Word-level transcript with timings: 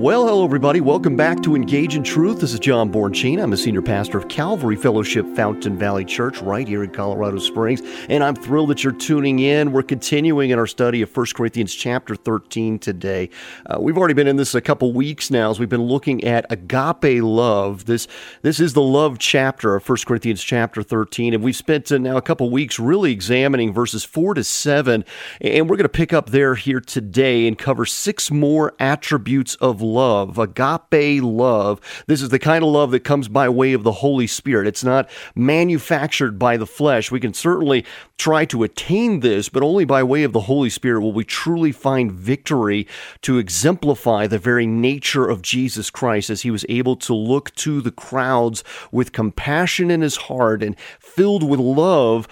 Well, 0.00 0.26
hello, 0.26 0.46
everybody. 0.46 0.80
Welcome 0.80 1.14
back 1.14 1.42
to 1.42 1.54
Engage 1.54 1.94
in 1.94 2.02
Truth. 2.02 2.40
This 2.40 2.54
is 2.54 2.58
John 2.58 2.90
Bornschein. 2.90 3.38
I'm 3.38 3.52
a 3.52 3.56
senior 3.58 3.82
pastor 3.82 4.16
of 4.16 4.28
Calvary 4.28 4.74
Fellowship 4.74 5.26
Fountain 5.36 5.76
Valley 5.76 6.06
Church 6.06 6.40
right 6.40 6.66
here 6.66 6.82
in 6.82 6.88
Colorado 6.88 7.38
Springs, 7.38 7.82
and 8.08 8.24
I'm 8.24 8.34
thrilled 8.34 8.70
that 8.70 8.82
you're 8.82 8.94
tuning 8.94 9.40
in. 9.40 9.72
We're 9.72 9.82
continuing 9.82 10.48
in 10.48 10.58
our 10.58 10.66
study 10.66 11.02
of 11.02 11.14
1 11.14 11.26
Corinthians 11.34 11.74
chapter 11.74 12.16
13 12.16 12.78
today. 12.78 13.28
Uh, 13.66 13.76
we've 13.78 13.98
already 13.98 14.14
been 14.14 14.26
in 14.26 14.36
this 14.36 14.54
a 14.54 14.62
couple 14.62 14.90
weeks 14.94 15.30
now 15.30 15.50
as 15.50 15.60
we've 15.60 15.68
been 15.68 15.82
looking 15.82 16.24
at 16.24 16.50
agape 16.50 17.22
love. 17.22 17.84
This, 17.84 18.08
this 18.40 18.58
is 18.58 18.72
the 18.72 18.80
love 18.80 19.18
chapter 19.18 19.76
of 19.76 19.86
1 19.86 19.98
Corinthians 20.06 20.42
chapter 20.42 20.82
13, 20.82 21.34
and 21.34 21.42
we've 21.42 21.54
spent 21.54 21.92
uh, 21.92 21.98
now 21.98 22.16
a 22.16 22.22
couple 22.22 22.48
weeks 22.48 22.78
really 22.78 23.12
examining 23.12 23.70
verses 23.70 24.02
4 24.02 24.32
to 24.32 24.44
7, 24.44 25.04
and 25.42 25.68
we're 25.68 25.76
going 25.76 25.84
to 25.84 25.90
pick 25.90 26.14
up 26.14 26.30
there 26.30 26.54
here 26.54 26.80
today 26.80 27.46
and 27.46 27.58
cover 27.58 27.84
six 27.84 28.30
more 28.30 28.72
attributes 28.80 29.56
of 29.56 29.89
love, 29.92 30.38
agape 30.38 31.22
love. 31.22 31.80
This 32.06 32.22
is 32.22 32.28
the 32.28 32.38
kind 32.38 32.64
of 32.64 32.70
love 32.70 32.90
that 32.90 33.04
comes 33.04 33.28
by 33.28 33.48
way 33.48 33.72
of 33.72 33.82
the 33.82 33.92
Holy 33.92 34.26
Spirit. 34.26 34.66
It's 34.66 34.84
not 34.84 35.08
manufactured 35.34 36.38
by 36.38 36.56
the 36.56 36.66
flesh. 36.66 37.10
We 37.10 37.20
can 37.20 37.34
certainly 37.34 37.84
try 38.18 38.44
to 38.46 38.62
attain 38.62 39.20
this, 39.20 39.48
but 39.48 39.62
only 39.62 39.84
by 39.84 40.02
way 40.02 40.22
of 40.22 40.32
the 40.32 40.40
Holy 40.40 40.70
Spirit 40.70 41.00
will 41.00 41.12
we 41.12 41.24
truly 41.24 41.72
find 41.72 42.12
victory 42.12 42.86
to 43.22 43.38
exemplify 43.38 44.26
the 44.26 44.38
very 44.38 44.66
nature 44.66 45.28
of 45.28 45.42
Jesus 45.42 45.90
Christ 45.90 46.30
as 46.30 46.42
he 46.42 46.50
was 46.50 46.66
able 46.68 46.96
to 46.96 47.14
look 47.14 47.54
to 47.56 47.80
the 47.80 47.90
crowds 47.90 48.62
with 48.92 49.12
compassion 49.12 49.90
in 49.90 50.00
his 50.00 50.16
heart 50.16 50.62
and 50.62 50.78
filled 50.98 51.42
with 51.42 51.60
love 51.60 52.28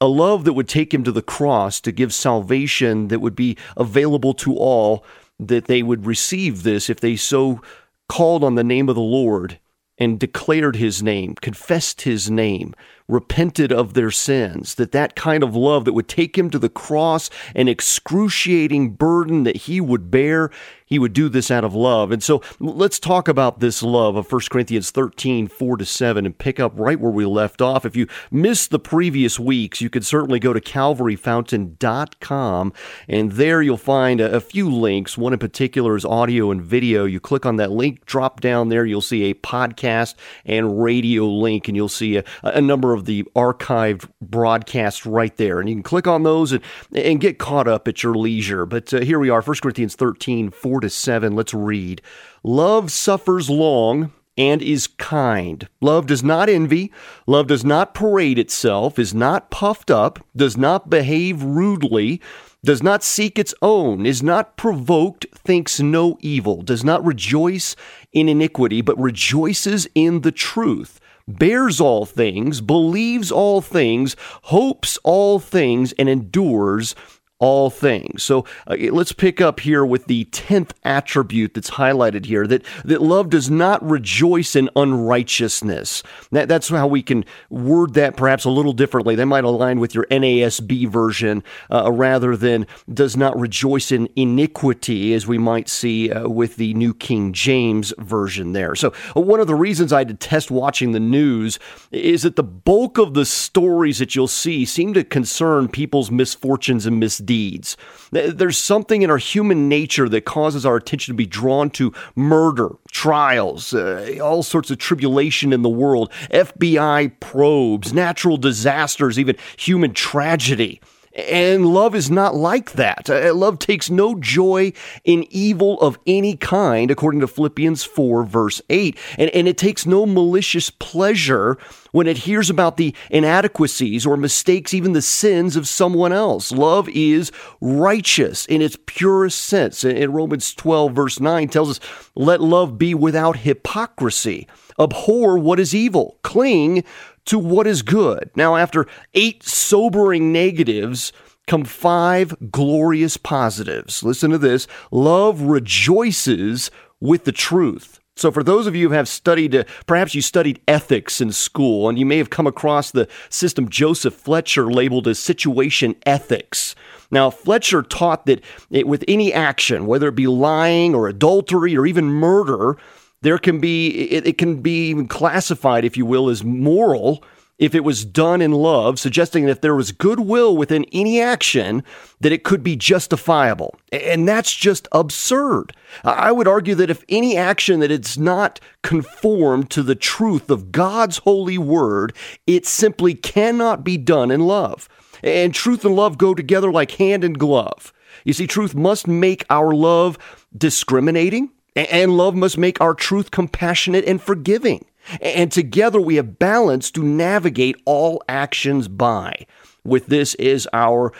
a 0.00 0.06
love 0.06 0.44
that 0.44 0.52
would 0.52 0.68
take 0.68 0.94
him 0.94 1.02
to 1.04 1.12
the 1.12 1.22
cross 1.22 1.80
to 1.80 1.92
give 1.92 2.14
salvation 2.14 3.08
that 3.08 3.20
would 3.20 3.34
be 3.34 3.56
available 3.76 4.32
to 4.32 4.54
all 4.54 5.04
that 5.38 5.66
they 5.66 5.82
would 5.82 6.06
receive 6.06 6.62
this 6.62 6.90
if 6.90 7.00
they 7.00 7.16
so 7.16 7.60
called 8.08 8.42
on 8.42 8.54
the 8.54 8.64
name 8.64 8.88
of 8.88 8.94
the 8.94 9.00
Lord 9.00 9.58
and 9.98 10.18
declared 10.18 10.76
his 10.76 11.02
name, 11.02 11.34
confessed 11.40 12.02
his 12.02 12.30
name, 12.30 12.74
repented 13.08 13.72
of 13.72 13.94
their 13.94 14.12
sins, 14.12 14.76
that 14.76 14.92
that 14.92 15.16
kind 15.16 15.42
of 15.42 15.56
love 15.56 15.84
that 15.84 15.92
would 15.92 16.08
take 16.08 16.38
him 16.38 16.50
to 16.50 16.58
the 16.58 16.68
cross, 16.68 17.28
an 17.54 17.66
excruciating 17.66 18.90
burden 18.90 19.42
that 19.42 19.56
he 19.56 19.80
would 19.80 20.10
bear, 20.10 20.50
he 20.88 20.98
would 20.98 21.12
do 21.12 21.28
this 21.28 21.50
out 21.50 21.64
of 21.64 21.74
love. 21.74 22.10
And 22.10 22.22
so 22.22 22.40
let's 22.58 22.98
talk 22.98 23.28
about 23.28 23.60
this 23.60 23.82
love 23.82 24.16
of 24.16 24.32
1 24.32 24.40
Corinthians 24.50 24.90
13, 24.90 25.48
4 25.48 25.76
to 25.76 25.84
7, 25.84 26.24
and 26.24 26.36
pick 26.36 26.58
up 26.58 26.72
right 26.74 26.98
where 26.98 27.12
we 27.12 27.26
left 27.26 27.60
off. 27.60 27.84
If 27.84 27.94
you 27.94 28.06
missed 28.30 28.70
the 28.70 28.78
previous 28.78 29.38
weeks, 29.38 29.82
you 29.82 29.90
could 29.90 30.06
certainly 30.06 30.38
go 30.38 30.54
to 30.54 30.60
calvaryfountain.com, 30.60 32.72
and 33.06 33.32
there 33.32 33.60
you'll 33.60 33.76
find 33.76 34.22
a, 34.22 34.34
a 34.34 34.40
few 34.40 34.70
links. 34.70 35.18
One 35.18 35.34
in 35.34 35.38
particular 35.38 35.94
is 35.94 36.06
audio 36.06 36.50
and 36.50 36.62
video. 36.62 37.04
You 37.04 37.20
click 37.20 37.44
on 37.44 37.56
that 37.56 37.70
link, 37.70 38.06
drop 38.06 38.40
down 38.40 38.70
there, 38.70 38.86
you'll 38.86 39.02
see 39.02 39.30
a 39.30 39.34
podcast 39.34 40.14
and 40.46 40.82
radio 40.82 41.26
link, 41.26 41.68
and 41.68 41.76
you'll 41.76 41.90
see 41.90 42.16
a, 42.16 42.24
a 42.42 42.62
number 42.62 42.94
of 42.94 43.04
the 43.04 43.24
archived 43.36 44.08
broadcasts 44.22 45.04
right 45.04 45.36
there. 45.36 45.60
And 45.60 45.68
you 45.68 45.74
can 45.74 45.82
click 45.82 46.06
on 46.06 46.22
those 46.22 46.52
and, 46.52 46.62
and 46.94 47.20
get 47.20 47.38
caught 47.38 47.68
up 47.68 47.86
at 47.88 48.02
your 48.02 48.14
leisure. 48.14 48.64
But 48.64 48.94
uh, 48.94 49.00
here 49.00 49.18
we 49.18 49.28
are, 49.28 49.42
1 49.42 49.56
Corinthians 49.62 49.94
13, 49.94 50.50
4 50.50 50.77
4 50.78 50.82
to 50.82 50.90
7. 50.90 51.34
Let's 51.34 51.54
read. 51.54 52.00
Love 52.44 52.92
suffers 52.92 53.50
long 53.50 54.12
and 54.36 54.62
is 54.62 54.86
kind. 54.86 55.66
Love 55.80 56.06
does 56.06 56.22
not 56.22 56.48
envy. 56.48 56.92
Love 57.26 57.48
does 57.48 57.64
not 57.64 57.94
parade 57.94 58.38
itself, 58.38 58.96
is 58.96 59.12
not 59.12 59.50
puffed 59.50 59.90
up, 59.90 60.24
does 60.36 60.56
not 60.56 60.88
behave 60.88 61.42
rudely, 61.42 62.20
does 62.64 62.80
not 62.80 63.02
seek 63.02 63.40
its 63.40 63.52
own, 63.60 64.06
is 64.06 64.22
not 64.22 64.56
provoked, 64.56 65.26
thinks 65.34 65.80
no 65.80 66.16
evil, 66.20 66.62
does 66.62 66.84
not 66.84 67.04
rejoice 67.04 67.74
in 68.12 68.28
iniquity, 68.28 68.80
but 68.80 68.96
rejoices 69.00 69.88
in 69.96 70.20
the 70.20 70.30
truth, 70.30 71.00
bears 71.26 71.80
all 71.80 72.06
things, 72.06 72.60
believes 72.60 73.32
all 73.32 73.60
things, 73.60 74.14
hopes 74.42 74.96
all 75.02 75.40
things, 75.40 75.90
and 75.98 76.08
endures 76.08 76.94
all 77.40 77.70
things. 77.70 78.22
So 78.22 78.44
uh, 78.66 78.76
let's 78.90 79.12
pick 79.12 79.40
up 79.40 79.60
here 79.60 79.84
with 79.84 80.06
the 80.06 80.24
10th 80.26 80.70
attribute 80.84 81.54
that's 81.54 81.70
highlighted 81.70 82.24
here 82.24 82.46
that, 82.48 82.64
that 82.84 83.00
love 83.00 83.30
does 83.30 83.48
not 83.48 83.82
rejoice 83.88 84.56
in 84.56 84.68
unrighteousness. 84.74 86.02
That, 86.32 86.48
that's 86.48 86.68
how 86.68 86.88
we 86.88 87.02
can 87.02 87.24
word 87.48 87.94
that 87.94 88.16
perhaps 88.16 88.44
a 88.44 88.50
little 88.50 88.72
differently. 88.72 89.14
That 89.14 89.26
might 89.26 89.44
align 89.44 89.78
with 89.78 89.94
your 89.94 90.06
NASB 90.06 90.88
version 90.88 91.44
uh, 91.70 91.92
rather 91.92 92.36
than 92.36 92.66
does 92.92 93.16
not 93.16 93.38
rejoice 93.38 93.92
in 93.92 94.08
iniquity, 94.16 95.14
as 95.14 95.26
we 95.26 95.38
might 95.38 95.68
see 95.68 96.10
uh, 96.10 96.28
with 96.28 96.56
the 96.56 96.74
New 96.74 96.92
King 96.92 97.32
James 97.32 97.92
version 97.98 98.52
there. 98.52 98.74
So, 98.74 98.92
uh, 99.16 99.20
one 99.20 99.40
of 99.40 99.46
the 99.46 99.54
reasons 99.54 99.92
I 99.92 100.02
detest 100.02 100.50
watching 100.50 100.92
the 100.92 101.00
news 101.00 101.58
is 101.92 102.22
that 102.22 102.36
the 102.36 102.42
bulk 102.42 102.98
of 102.98 103.14
the 103.14 103.24
stories 103.24 103.98
that 103.98 104.16
you'll 104.16 104.26
see 104.26 104.64
seem 104.64 104.92
to 104.94 105.04
concern 105.04 105.68
people's 105.68 106.10
misfortunes 106.10 106.86
and 106.86 106.98
misdeeds 106.98 107.27
deeds. 107.28 107.76
There's 108.10 108.56
something 108.56 109.02
in 109.02 109.10
our 109.10 109.18
human 109.18 109.68
nature 109.68 110.08
that 110.08 110.24
causes 110.24 110.64
our 110.64 110.76
attention 110.76 111.12
to 111.12 111.16
be 111.16 111.26
drawn 111.26 111.68
to 111.70 111.92
murder, 112.16 112.70
trials, 112.90 113.74
uh, 113.74 114.16
all 114.20 114.42
sorts 114.42 114.70
of 114.70 114.78
tribulation 114.78 115.52
in 115.52 115.60
the 115.62 115.68
world, 115.68 116.10
FBI 116.30 117.20
probes, 117.20 117.92
natural 117.92 118.38
disasters, 118.38 119.18
even 119.18 119.36
human 119.58 119.92
tragedy. 119.92 120.80
And 121.14 121.66
love 121.66 121.94
is 121.94 122.10
not 122.10 122.34
like 122.34 122.72
that. 122.72 123.10
Uh, 123.10 123.34
love 123.34 123.58
takes 123.58 123.90
no 123.90 124.14
joy 124.14 124.72
in 125.04 125.26
evil 125.30 125.80
of 125.80 125.98
any 126.06 126.36
kind, 126.36 126.90
according 126.90 127.20
to 127.20 127.26
Philippians 127.26 127.82
4, 127.82 128.24
verse 128.24 128.62
8. 128.70 128.96
And, 129.18 129.30
and 129.30 129.48
it 129.48 129.58
takes 129.58 129.84
no 129.84 130.06
malicious 130.06 130.70
pleasure 130.70 131.58
when 131.92 132.06
it 132.06 132.18
hears 132.18 132.50
about 132.50 132.76
the 132.76 132.94
inadequacies 133.10 134.06
or 134.06 134.16
mistakes, 134.16 134.74
even 134.74 134.92
the 134.92 135.02
sins 135.02 135.56
of 135.56 135.68
someone 135.68 136.12
else. 136.12 136.52
Love 136.52 136.88
is 136.90 137.32
righteous 137.60 138.46
in 138.46 138.62
its 138.62 138.76
purest 138.86 139.38
sense. 139.38 139.84
In 139.84 140.12
Romans 140.12 140.54
12, 140.54 140.92
verse 140.92 141.20
9, 141.20 141.48
tells 141.48 141.70
us, 141.70 142.10
Let 142.14 142.40
love 142.40 142.78
be 142.78 142.94
without 142.94 143.38
hypocrisy. 143.38 144.46
Abhor 144.78 145.38
what 145.38 145.58
is 145.58 145.74
evil. 145.74 146.18
Cling 146.22 146.84
to 147.26 147.38
what 147.38 147.66
is 147.66 147.82
good. 147.82 148.30
Now, 148.34 148.56
after 148.56 148.86
eight 149.14 149.42
sobering 149.42 150.32
negatives, 150.32 151.12
come 151.46 151.64
five 151.64 152.50
glorious 152.50 153.16
positives. 153.16 154.02
Listen 154.02 154.30
to 154.30 154.38
this 154.38 154.66
love 154.90 155.42
rejoices 155.42 156.70
with 157.00 157.24
the 157.24 157.32
truth. 157.32 157.97
So, 158.18 158.32
for 158.32 158.42
those 158.42 158.66
of 158.66 158.74
you 158.74 158.88
who 158.88 158.94
have 158.94 159.08
studied, 159.08 159.54
uh, 159.54 159.64
perhaps 159.86 160.14
you 160.14 160.22
studied 160.22 160.60
ethics 160.66 161.20
in 161.20 161.30
school, 161.30 161.88
and 161.88 161.98
you 161.98 162.04
may 162.04 162.18
have 162.18 162.30
come 162.30 162.48
across 162.48 162.90
the 162.90 163.06
system 163.30 163.68
Joseph 163.68 164.14
Fletcher 164.14 164.72
labeled 164.72 165.06
as 165.06 165.20
situation 165.20 165.94
ethics. 166.04 166.74
Now, 167.12 167.30
Fletcher 167.30 167.82
taught 167.82 168.26
that 168.26 168.42
it, 168.70 168.88
with 168.88 169.04
any 169.06 169.32
action, 169.32 169.86
whether 169.86 170.08
it 170.08 170.16
be 170.16 170.26
lying 170.26 170.96
or 170.96 171.06
adultery 171.06 171.76
or 171.76 171.86
even 171.86 172.06
murder, 172.06 172.76
there 173.22 173.38
can 173.38 173.60
be 173.60 174.10
it, 174.10 174.26
it 174.26 174.38
can 174.38 174.62
be 174.62 175.04
classified, 175.06 175.84
if 175.84 175.96
you 175.96 176.04
will, 176.04 176.28
as 176.28 176.42
moral 176.42 177.22
if 177.58 177.74
it 177.74 177.84
was 177.84 178.04
done 178.04 178.40
in 178.40 178.52
love, 178.52 178.98
suggesting 178.98 179.44
that 179.44 179.50
if 179.50 179.60
there 179.60 179.74
was 179.74 179.92
goodwill 179.92 180.56
within 180.56 180.84
any 180.92 181.20
action, 181.20 181.82
that 182.20 182.32
it 182.32 182.44
could 182.44 182.62
be 182.62 182.76
justifiable. 182.76 183.74
And 183.90 184.28
that's 184.28 184.54
just 184.54 184.86
absurd. 184.92 185.74
I 186.04 186.30
would 186.30 186.46
argue 186.46 186.76
that 186.76 186.90
if 186.90 187.04
any 187.08 187.36
action 187.36 187.80
that 187.80 187.90
it's 187.90 188.16
not 188.16 188.60
conformed 188.82 189.70
to 189.70 189.82
the 189.82 189.96
truth 189.96 190.50
of 190.50 190.70
God's 190.70 191.18
holy 191.18 191.58
word, 191.58 192.14
it 192.46 192.64
simply 192.64 193.14
cannot 193.14 193.82
be 193.82 193.96
done 193.96 194.30
in 194.30 194.40
love. 194.40 194.88
And 195.22 195.52
truth 195.52 195.84
and 195.84 195.96
love 195.96 196.16
go 196.16 196.34
together 196.34 196.70
like 196.70 196.92
hand 196.92 197.24
and 197.24 197.38
glove. 197.38 197.92
You 198.24 198.32
see, 198.32 198.46
truth 198.46 198.74
must 198.74 199.08
make 199.08 199.44
our 199.50 199.74
love 199.74 200.16
discriminating 200.56 201.50
and 201.74 202.16
love 202.16 202.34
must 202.34 202.58
make 202.58 202.80
our 202.80 202.94
truth 202.94 203.30
compassionate 203.30 204.04
and 204.04 204.20
forgiving. 204.20 204.84
And 205.20 205.50
together 205.50 206.00
we 206.00 206.16
have 206.16 206.38
balance 206.38 206.90
to 206.92 207.02
navigate 207.02 207.76
all 207.84 208.22
actions 208.28 208.88
by. 208.88 209.46
With 209.84 210.06
this 210.06 210.34
is 210.34 210.68
our 210.72 211.12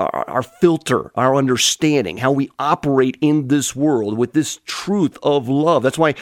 our 0.00 0.42
filter, 0.42 1.12
our 1.14 1.36
understanding, 1.36 2.16
how 2.16 2.32
we 2.32 2.50
operate 2.58 3.16
in 3.20 3.46
this 3.46 3.76
world 3.76 4.18
with 4.18 4.32
this 4.32 4.58
truth 4.64 5.16
of 5.22 5.48
love. 5.48 5.84
That's 5.84 5.98
why 5.98 6.16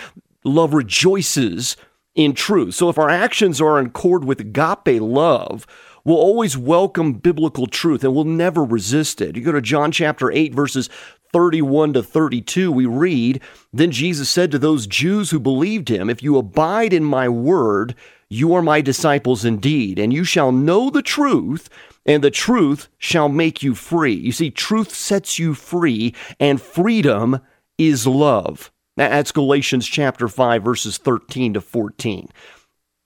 love 0.44 0.74
rejoices 0.74 1.76
in 2.14 2.34
truth. 2.34 2.74
So 2.74 2.88
if 2.88 2.98
our 2.98 3.08
actions 3.08 3.60
are 3.60 3.78
in 3.78 3.86
accord 3.86 4.24
with 4.24 4.40
agape 4.40 5.00
love, 5.00 5.66
we'll 6.04 6.16
always 6.16 6.58
welcome 6.58 7.14
biblical 7.14 7.66
truth 7.66 8.04
and 8.04 8.14
we'll 8.14 8.24
never 8.24 8.64
resist 8.64 9.20
it. 9.20 9.36
You 9.36 9.42
go 9.42 9.52
to 9.52 9.62
John 9.62 9.92
chapter 9.92 10.30
8, 10.30 10.54
verses 10.54 10.90
31 11.32 11.92
to 11.94 12.02
32, 12.02 12.70
we 12.72 12.86
read 12.86 13.40
Then 13.72 13.90
Jesus 13.90 14.28
said 14.28 14.50
to 14.50 14.58
those 14.58 14.86
Jews 14.86 15.30
who 15.30 15.40
believed 15.40 15.88
him, 15.88 16.08
If 16.08 16.22
you 16.22 16.36
abide 16.36 16.92
in 16.92 17.04
my 17.04 17.28
word, 17.28 17.94
you 18.30 18.54
are 18.54 18.62
my 18.62 18.80
disciples 18.80 19.44
indeed, 19.44 19.98
and 19.98 20.12
you 20.12 20.24
shall 20.24 20.52
know 20.52 20.90
the 20.90 21.02
truth, 21.02 21.68
and 22.04 22.22
the 22.22 22.30
truth 22.30 22.88
shall 22.98 23.28
make 23.28 23.62
you 23.62 23.74
free. 23.74 24.14
You 24.14 24.32
see, 24.32 24.50
truth 24.50 24.94
sets 24.94 25.38
you 25.38 25.54
free, 25.54 26.14
and 26.38 26.60
freedom 26.60 27.40
is 27.78 28.06
love. 28.06 28.70
That's 28.96 29.32
Galatians 29.32 29.86
chapter 29.86 30.28
5, 30.28 30.62
verses 30.62 30.98
13 30.98 31.54
to 31.54 31.60
14. 31.60 32.28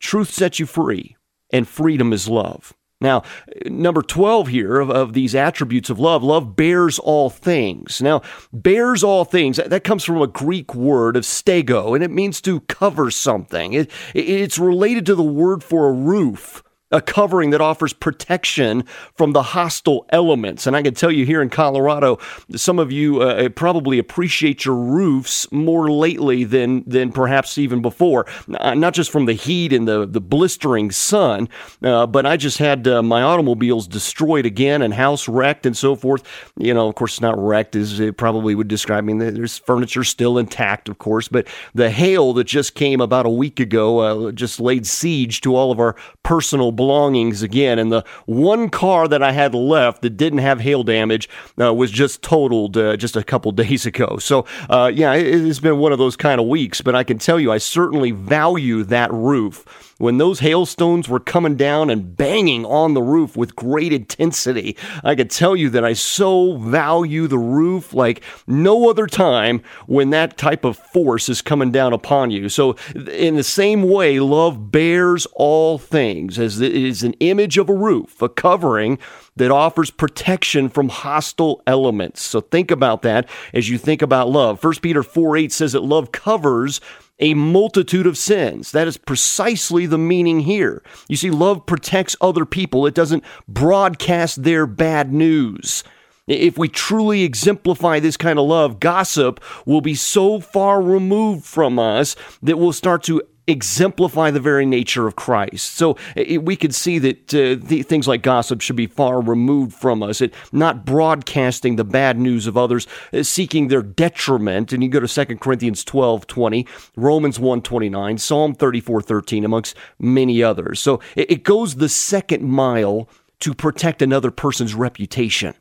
Truth 0.00 0.30
sets 0.30 0.58
you 0.58 0.66
free, 0.66 1.16
and 1.52 1.69
freedom 1.69 2.12
is 2.12 2.28
love. 2.28 2.74
Now, 3.02 3.25
number 3.66 4.00
12 4.00 4.49
here 4.49 4.78
of, 4.78 4.90
of, 4.90 5.12
these 5.12 5.34
attributes 5.34 5.90
of 5.90 5.99
love, 5.99 6.22
love 6.22 6.56
bears 6.56 6.99
all 6.99 7.28
things. 7.28 8.00
Now, 8.00 8.22
bears 8.52 9.02
all 9.02 9.25
things, 9.25 9.56
that 9.56 9.84
comes 9.84 10.04
from 10.04 10.22
a 10.22 10.26
Greek 10.26 10.75
word 10.75 11.16
of 11.16 11.25
stego, 11.25 11.94
and 11.94 12.04
it 12.04 12.10
means 12.10 12.40
to 12.43 12.60
cover 12.60 13.10
something. 13.10 13.72
It, 13.72 13.90
it's 14.14 14.58
related 14.58 15.04
to 15.06 15.14
the 15.14 15.22
word 15.22 15.64
for 15.64 15.88
a 15.88 15.93
roof 15.93 16.61
a 16.92 17.00
covering 17.00 17.50
that 17.50 17.60
offers 17.60 17.92
protection 17.92 18.84
from 19.14 19.32
the 19.32 19.42
hostile 19.42 20.06
elements. 20.10 20.66
And 20.66 20.76
I 20.76 20.82
can 20.82 20.94
tell 20.94 21.10
you 21.10 21.24
here 21.24 21.42
in 21.42 21.50
Colorado, 21.50 22.18
some 22.54 22.78
of 22.78 22.92
you 22.92 23.22
uh, 23.22 23.48
probably 23.48 23.98
appreciate 23.98 24.64
your 24.64 24.76
roofs 24.76 25.50
more 25.50 25.90
lately 25.90 26.44
than 26.44 26.84
than 26.86 27.10
perhaps 27.10 27.58
even 27.58 27.82
before. 27.82 28.26
Uh, 28.60 28.74
not 28.74 28.94
just 28.94 29.10
from 29.10 29.26
the 29.26 29.32
heat 29.32 29.72
and 29.72 29.88
the 29.88 30.06
the 30.06 30.20
blistering 30.20 30.90
sun, 30.90 31.48
uh, 31.82 32.06
but 32.06 32.26
I 32.26 32.36
just 32.36 32.58
had 32.58 32.86
uh, 32.86 33.02
my 33.02 33.22
automobiles 33.22 33.88
destroyed 33.88 34.46
again 34.46 34.82
and 34.82 34.92
house 34.94 35.28
wrecked 35.28 35.66
and 35.66 35.76
so 35.76 35.96
forth. 35.96 36.22
You 36.58 36.74
know, 36.74 36.88
of 36.88 36.94
course, 36.94 37.14
it's 37.14 37.20
not 37.20 37.38
wrecked 37.38 37.74
as 37.74 37.98
it 37.98 38.16
probably 38.16 38.54
would 38.54 38.68
describe. 38.68 38.98
I 38.98 39.06
mean, 39.06 39.18
there's 39.18 39.58
furniture 39.58 40.04
still 40.04 40.38
intact, 40.38 40.88
of 40.88 40.98
course, 40.98 41.28
but 41.28 41.46
the 41.74 41.90
hail 41.90 42.32
that 42.34 42.44
just 42.44 42.74
came 42.74 43.00
about 43.00 43.26
a 43.26 43.30
week 43.30 43.60
ago 43.60 44.28
uh, 44.28 44.32
just 44.32 44.60
laid 44.60 44.86
siege 44.86 45.40
to 45.42 45.56
all 45.56 45.72
of 45.72 45.80
our 45.80 45.96
personal 46.22 46.72
belongings 46.82 47.44
again. 47.44 47.79
And 47.79 47.93
the 47.93 48.05
one 48.26 48.69
car 48.69 49.06
that 49.06 49.23
I 49.23 49.31
had 49.31 49.55
left 49.55 50.02
that 50.02 50.17
didn't 50.17 50.40
have 50.40 50.58
hail 50.58 50.82
damage 50.82 51.29
uh, 51.61 51.73
was 51.73 51.93
just 51.93 52.23
totaled 52.23 52.76
uh, 52.76 52.96
just 52.96 53.14
a 53.14 53.23
couple 53.23 53.52
days 53.64 53.87
ago. 53.87 54.17
So, 54.19 54.46
uh, 54.69 54.90
yeah, 54.93 55.14
it, 55.14 55.44
has 55.44 55.61
been 55.61 55.79
one 55.79 55.93
of 55.93 55.99
those 55.99 56.17
kind 56.17 56.40
of 56.40 56.49
weeks, 56.49 56.81
but 56.81 56.96
I 56.96 57.05
can 57.05 57.19
tell 57.19 57.38
you, 57.38 57.52
I 57.52 57.58
certainly 57.58 58.11
value 58.11 58.82
that 58.84 59.12
roof 59.12 59.91
when 59.98 60.18
those 60.18 60.40
hailstones 60.40 61.08
were 61.08 61.20
coming 61.20 61.56
down 61.56 61.90
and 61.90 62.16
banging 62.16 62.64
on 62.64 62.94
the 62.94 63.02
roof 63.02 63.36
with 63.36 63.56
great 63.56 63.92
intensity, 63.92 64.76
I 65.04 65.14
could 65.14 65.30
tell 65.30 65.54
you 65.54 65.70
that 65.70 65.84
I 65.84 65.92
so 65.92 66.56
value 66.56 67.26
the 67.26 67.38
roof 67.38 67.94
like 67.94 68.22
no 68.46 68.90
other 68.90 69.06
time 69.06 69.62
when 69.86 70.10
that 70.10 70.36
type 70.36 70.64
of 70.64 70.76
force 70.76 71.28
is 71.28 71.42
coming 71.42 71.70
down 71.70 71.92
upon 71.92 72.30
you. 72.30 72.48
So, 72.48 72.76
in 72.94 73.36
the 73.36 73.44
same 73.44 73.82
way, 73.82 74.20
love 74.20 74.70
bears 74.70 75.26
all 75.34 75.78
things, 75.78 76.38
as 76.38 76.60
it 76.60 76.74
is 76.74 77.02
an 77.02 77.14
image 77.20 77.58
of 77.58 77.68
a 77.68 77.74
roof, 77.74 78.20
a 78.22 78.28
covering 78.28 78.98
that 79.36 79.50
offers 79.50 79.90
protection 79.90 80.68
from 80.68 80.88
hostile 80.88 81.62
elements. 81.66 82.22
So 82.22 82.40
think 82.40 82.70
about 82.70 83.02
that 83.02 83.28
as 83.54 83.68
you 83.68 83.78
think 83.78 84.02
about 84.02 84.28
love. 84.28 84.62
1 84.62 84.74
Peter 84.82 85.02
4 85.02 85.36
8 85.36 85.52
says 85.52 85.72
that 85.72 85.82
love 85.82 86.12
covers 86.12 86.80
a 87.18 87.34
multitude 87.34 88.06
of 88.06 88.18
sins. 88.18 88.72
That 88.72 88.88
is 88.88 88.96
precisely 88.96 89.86
the 89.86 89.98
meaning 89.98 90.40
here. 90.40 90.82
You 91.08 91.16
see, 91.16 91.30
love 91.30 91.66
protects 91.66 92.16
other 92.20 92.44
people, 92.44 92.86
it 92.86 92.94
doesn't 92.94 93.24
broadcast 93.48 94.42
their 94.42 94.66
bad 94.66 95.12
news. 95.12 95.84
If 96.28 96.56
we 96.56 96.68
truly 96.68 97.24
exemplify 97.24 97.98
this 97.98 98.16
kind 98.16 98.38
of 98.38 98.46
love, 98.46 98.78
gossip 98.78 99.42
will 99.66 99.80
be 99.80 99.94
so 99.94 100.38
far 100.38 100.80
removed 100.80 101.44
from 101.44 101.78
us 101.78 102.14
that 102.42 102.58
we'll 102.58 102.72
start 102.72 103.02
to 103.04 103.22
exemplify 103.46 104.30
the 104.30 104.40
very 104.40 104.64
nature 104.64 105.06
of 105.06 105.16
Christ. 105.16 105.74
So 105.74 105.96
it, 106.14 106.44
we 106.44 106.56
could 106.56 106.74
see 106.74 106.98
that 107.00 107.34
uh, 107.34 107.56
the, 107.60 107.82
things 107.82 108.06
like 108.06 108.22
gossip 108.22 108.60
should 108.60 108.76
be 108.76 108.86
far 108.86 109.20
removed 109.20 109.74
from 109.74 110.02
us, 110.02 110.20
it, 110.20 110.32
not 110.52 110.84
broadcasting 110.84 111.76
the 111.76 111.84
bad 111.84 112.18
news 112.18 112.46
of 112.46 112.56
others, 112.56 112.86
uh, 113.12 113.22
seeking 113.22 113.68
their 113.68 113.82
detriment. 113.82 114.72
And 114.72 114.82
you 114.82 114.88
go 114.88 115.00
to 115.00 115.26
2 115.26 115.36
Corinthians 115.38 115.84
12 115.84 116.26
20, 116.26 116.66
Romans 116.96 117.40
1 117.40 117.62
29, 117.62 118.18
Psalm 118.18 118.54
34 118.54 119.02
13, 119.02 119.44
amongst 119.44 119.76
many 119.98 120.42
others. 120.42 120.80
So 120.80 121.00
it, 121.16 121.30
it 121.30 121.42
goes 121.42 121.76
the 121.76 121.88
second 121.88 122.44
mile 122.44 123.08
to 123.40 123.54
protect 123.54 124.02
another 124.02 124.30
person's 124.30 124.74
reputation. 124.74 125.54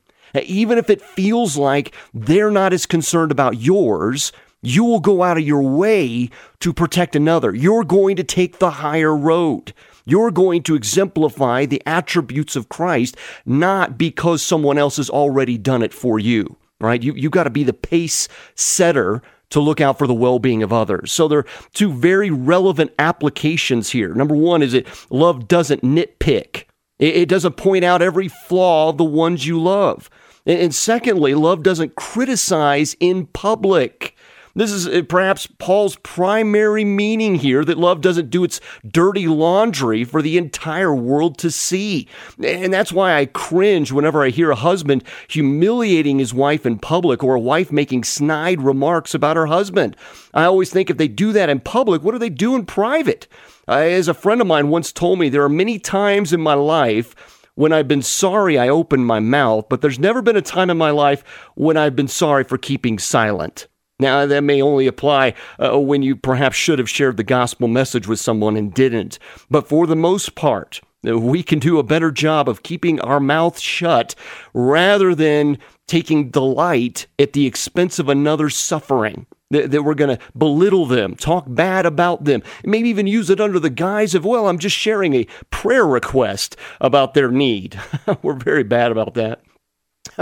Even 0.45 0.77
if 0.77 0.89
it 0.89 1.01
feels 1.01 1.57
like 1.57 1.93
they're 2.13 2.51
not 2.51 2.73
as 2.73 2.85
concerned 2.85 3.31
about 3.31 3.59
yours 3.59 4.31
you 4.61 4.83
will 4.83 4.99
go 4.99 5.23
out 5.23 5.37
of 5.37 5.43
your 5.43 5.61
way 5.61 6.29
to 6.59 6.73
protect 6.73 7.15
another. 7.15 7.53
You're 7.53 7.83
going 7.83 8.15
to 8.15 8.23
take 8.23 8.59
the 8.59 8.71
higher 8.71 9.15
road. 9.15 9.73
You're 10.05 10.31
going 10.31 10.63
to 10.63 10.75
exemplify 10.75 11.65
the 11.65 11.81
attributes 11.85 12.55
of 12.55 12.69
Christ, 12.69 13.17
not 13.45 13.97
because 13.97 14.41
someone 14.41 14.77
else 14.77 14.97
has 14.97 15.09
already 15.09 15.57
done 15.57 15.81
it 15.83 15.93
for 15.93 16.19
you, 16.19 16.57
right? 16.79 17.01
You, 17.01 17.13
you've 17.13 17.31
got 17.31 17.43
to 17.43 17.49
be 17.49 17.63
the 17.63 17.73
pace 17.73 18.27
setter 18.55 19.21
to 19.51 19.59
look 19.59 19.81
out 19.81 19.97
for 19.97 20.07
the 20.07 20.13
well 20.13 20.39
being 20.39 20.63
of 20.63 20.73
others. 20.73 21.11
So 21.11 21.27
there 21.27 21.39
are 21.39 21.47
two 21.73 21.91
very 21.91 22.31
relevant 22.31 22.91
applications 22.97 23.89
here. 23.89 24.13
Number 24.13 24.35
one 24.35 24.63
is 24.63 24.71
that 24.71 24.87
love 25.09 25.47
doesn't 25.47 25.81
nitpick, 25.81 26.65
it, 26.99 27.15
it 27.15 27.29
doesn't 27.29 27.57
point 27.57 27.83
out 27.83 28.01
every 28.01 28.27
flaw 28.27 28.89
of 28.89 28.97
the 28.97 29.03
ones 29.03 29.45
you 29.45 29.61
love. 29.61 30.09
And, 30.45 30.59
and 30.59 30.75
secondly, 30.75 31.35
love 31.35 31.63
doesn't 31.63 31.95
criticize 31.95 32.95
in 32.99 33.27
public. 33.27 34.15
This 34.53 34.71
is 34.71 34.87
uh, 34.87 35.03
perhaps 35.07 35.47
Paul's 35.59 35.95
primary 35.97 36.83
meaning 36.83 37.35
here 37.35 37.63
that 37.63 37.77
love 37.77 38.01
doesn't 38.01 38.29
do 38.29 38.43
its 38.43 38.59
dirty 38.87 39.27
laundry 39.27 40.03
for 40.03 40.21
the 40.21 40.37
entire 40.37 40.93
world 40.93 41.37
to 41.39 41.51
see. 41.51 42.07
And 42.43 42.73
that's 42.73 42.91
why 42.91 43.17
I 43.17 43.25
cringe 43.27 43.91
whenever 43.91 44.23
I 44.23 44.29
hear 44.29 44.51
a 44.51 44.55
husband 44.55 45.03
humiliating 45.27 46.19
his 46.19 46.33
wife 46.33 46.65
in 46.65 46.79
public 46.79 47.23
or 47.23 47.35
a 47.35 47.39
wife 47.39 47.71
making 47.71 48.03
snide 48.03 48.61
remarks 48.61 49.13
about 49.13 49.37
her 49.37 49.45
husband. 49.45 49.95
I 50.33 50.43
always 50.43 50.69
think 50.69 50.89
if 50.89 50.97
they 50.97 51.07
do 51.07 51.31
that 51.33 51.49
in 51.49 51.59
public, 51.59 52.03
what 52.03 52.11
do 52.11 52.19
they 52.19 52.29
do 52.29 52.55
in 52.55 52.65
private? 52.65 53.27
Uh, 53.67 53.77
as 53.77 54.07
a 54.07 54.13
friend 54.13 54.41
of 54.41 54.47
mine 54.47 54.69
once 54.69 54.91
told 54.91 55.19
me, 55.19 55.29
there 55.29 55.43
are 55.43 55.49
many 55.49 55.79
times 55.79 56.33
in 56.33 56.41
my 56.41 56.55
life 56.55 57.15
when 57.55 57.71
I've 57.71 57.87
been 57.87 58.01
sorry 58.01 58.57
I 58.57 58.69
opened 58.69 59.05
my 59.05 59.19
mouth, 59.19 59.67
but 59.69 59.81
there's 59.81 59.99
never 59.99 60.21
been 60.21 60.37
a 60.37 60.41
time 60.41 60.69
in 60.69 60.77
my 60.77 60.91
life 60.91 61.23
when 61.55 61.77
I've 61.77 61.95
been 61.95 62.07
sorry 62.07 62.43
for 62.43 62.57
keeping 62.57 62.97
silent. 62.97 63.67
Now, 64.01 64.25
that 64.25 64.41
may 64.41 64.63
only 64.63 64.87
apply 64.87 65.35
uh, 65.63 65.79
when 65.79 66.01
you 66.01 66.15
perhaps 66.15 66.55
should 66.55 66.79
have 66.79 66.89
shared 66.89 67.17
the 67.17 67.23
gospel 67.23 67.67
message 67.67 68.07
with 68.07 68.19
someone 68.19 68.57
and 68.57 68.73
didn't. 68.73 69.19
But 69.51 69.69
for 69.69 69.85
the 69.85 69.95
most 69.95 70.33
part, 70.33 70.81
uh, 71.07 71.19
we 71.19 71.43
can 71.43 71.59
do 71.59 71.77
a 71.77 71.83
better 71.83 72.09
job 72.09 72.49
of 72.49 72.63
keeping 72.63 72.99
our 72.99 73.19
mouth 73.19 73.59
shut 73.59 74.15
rather 74.55 75.13
than 75.13 75.59
taking 75.87 76.31
delight 76.31 77.05
at 77.19 77.33
the 77.33 77.45
expense 77.45 77.99
of 77.99 78.09
another's 78.09 78.55
suffering. 78.55 79.27
That, 79.51 79.69
that 79.71 79.83
we're 79.83 79.95
going 79.95 80.17
to 80.17 80.23
belittle 80.35 80.85
them, 80.85 81.13
talk 81.13 81.43
bad 81.45 81.85
about 81.85 82.23
them, 82.23 82.41
maybe 82.63 82.87
even 82.87 83.05
use 83.05 83.29
it 83.29 83.41
under 83.41 83.59
the 83.59 83.69
guise 83.69 84.15
of, 84.15 84.23
well, 84.23 84.47
I'm 84.47 84.59
just 84.59 84.77
sharing 84.77 85.13
a 85.13 85.27
prayer 85.49 85.85
request 85.85 86.55
about 86.79 87.15
their 87.15 87.29
need. 87.29 87.77
we're 88.21 88.35
very 88.35 88.63
bad 88.63 88.93
about 88.93 89.13
that. 89.15 89.41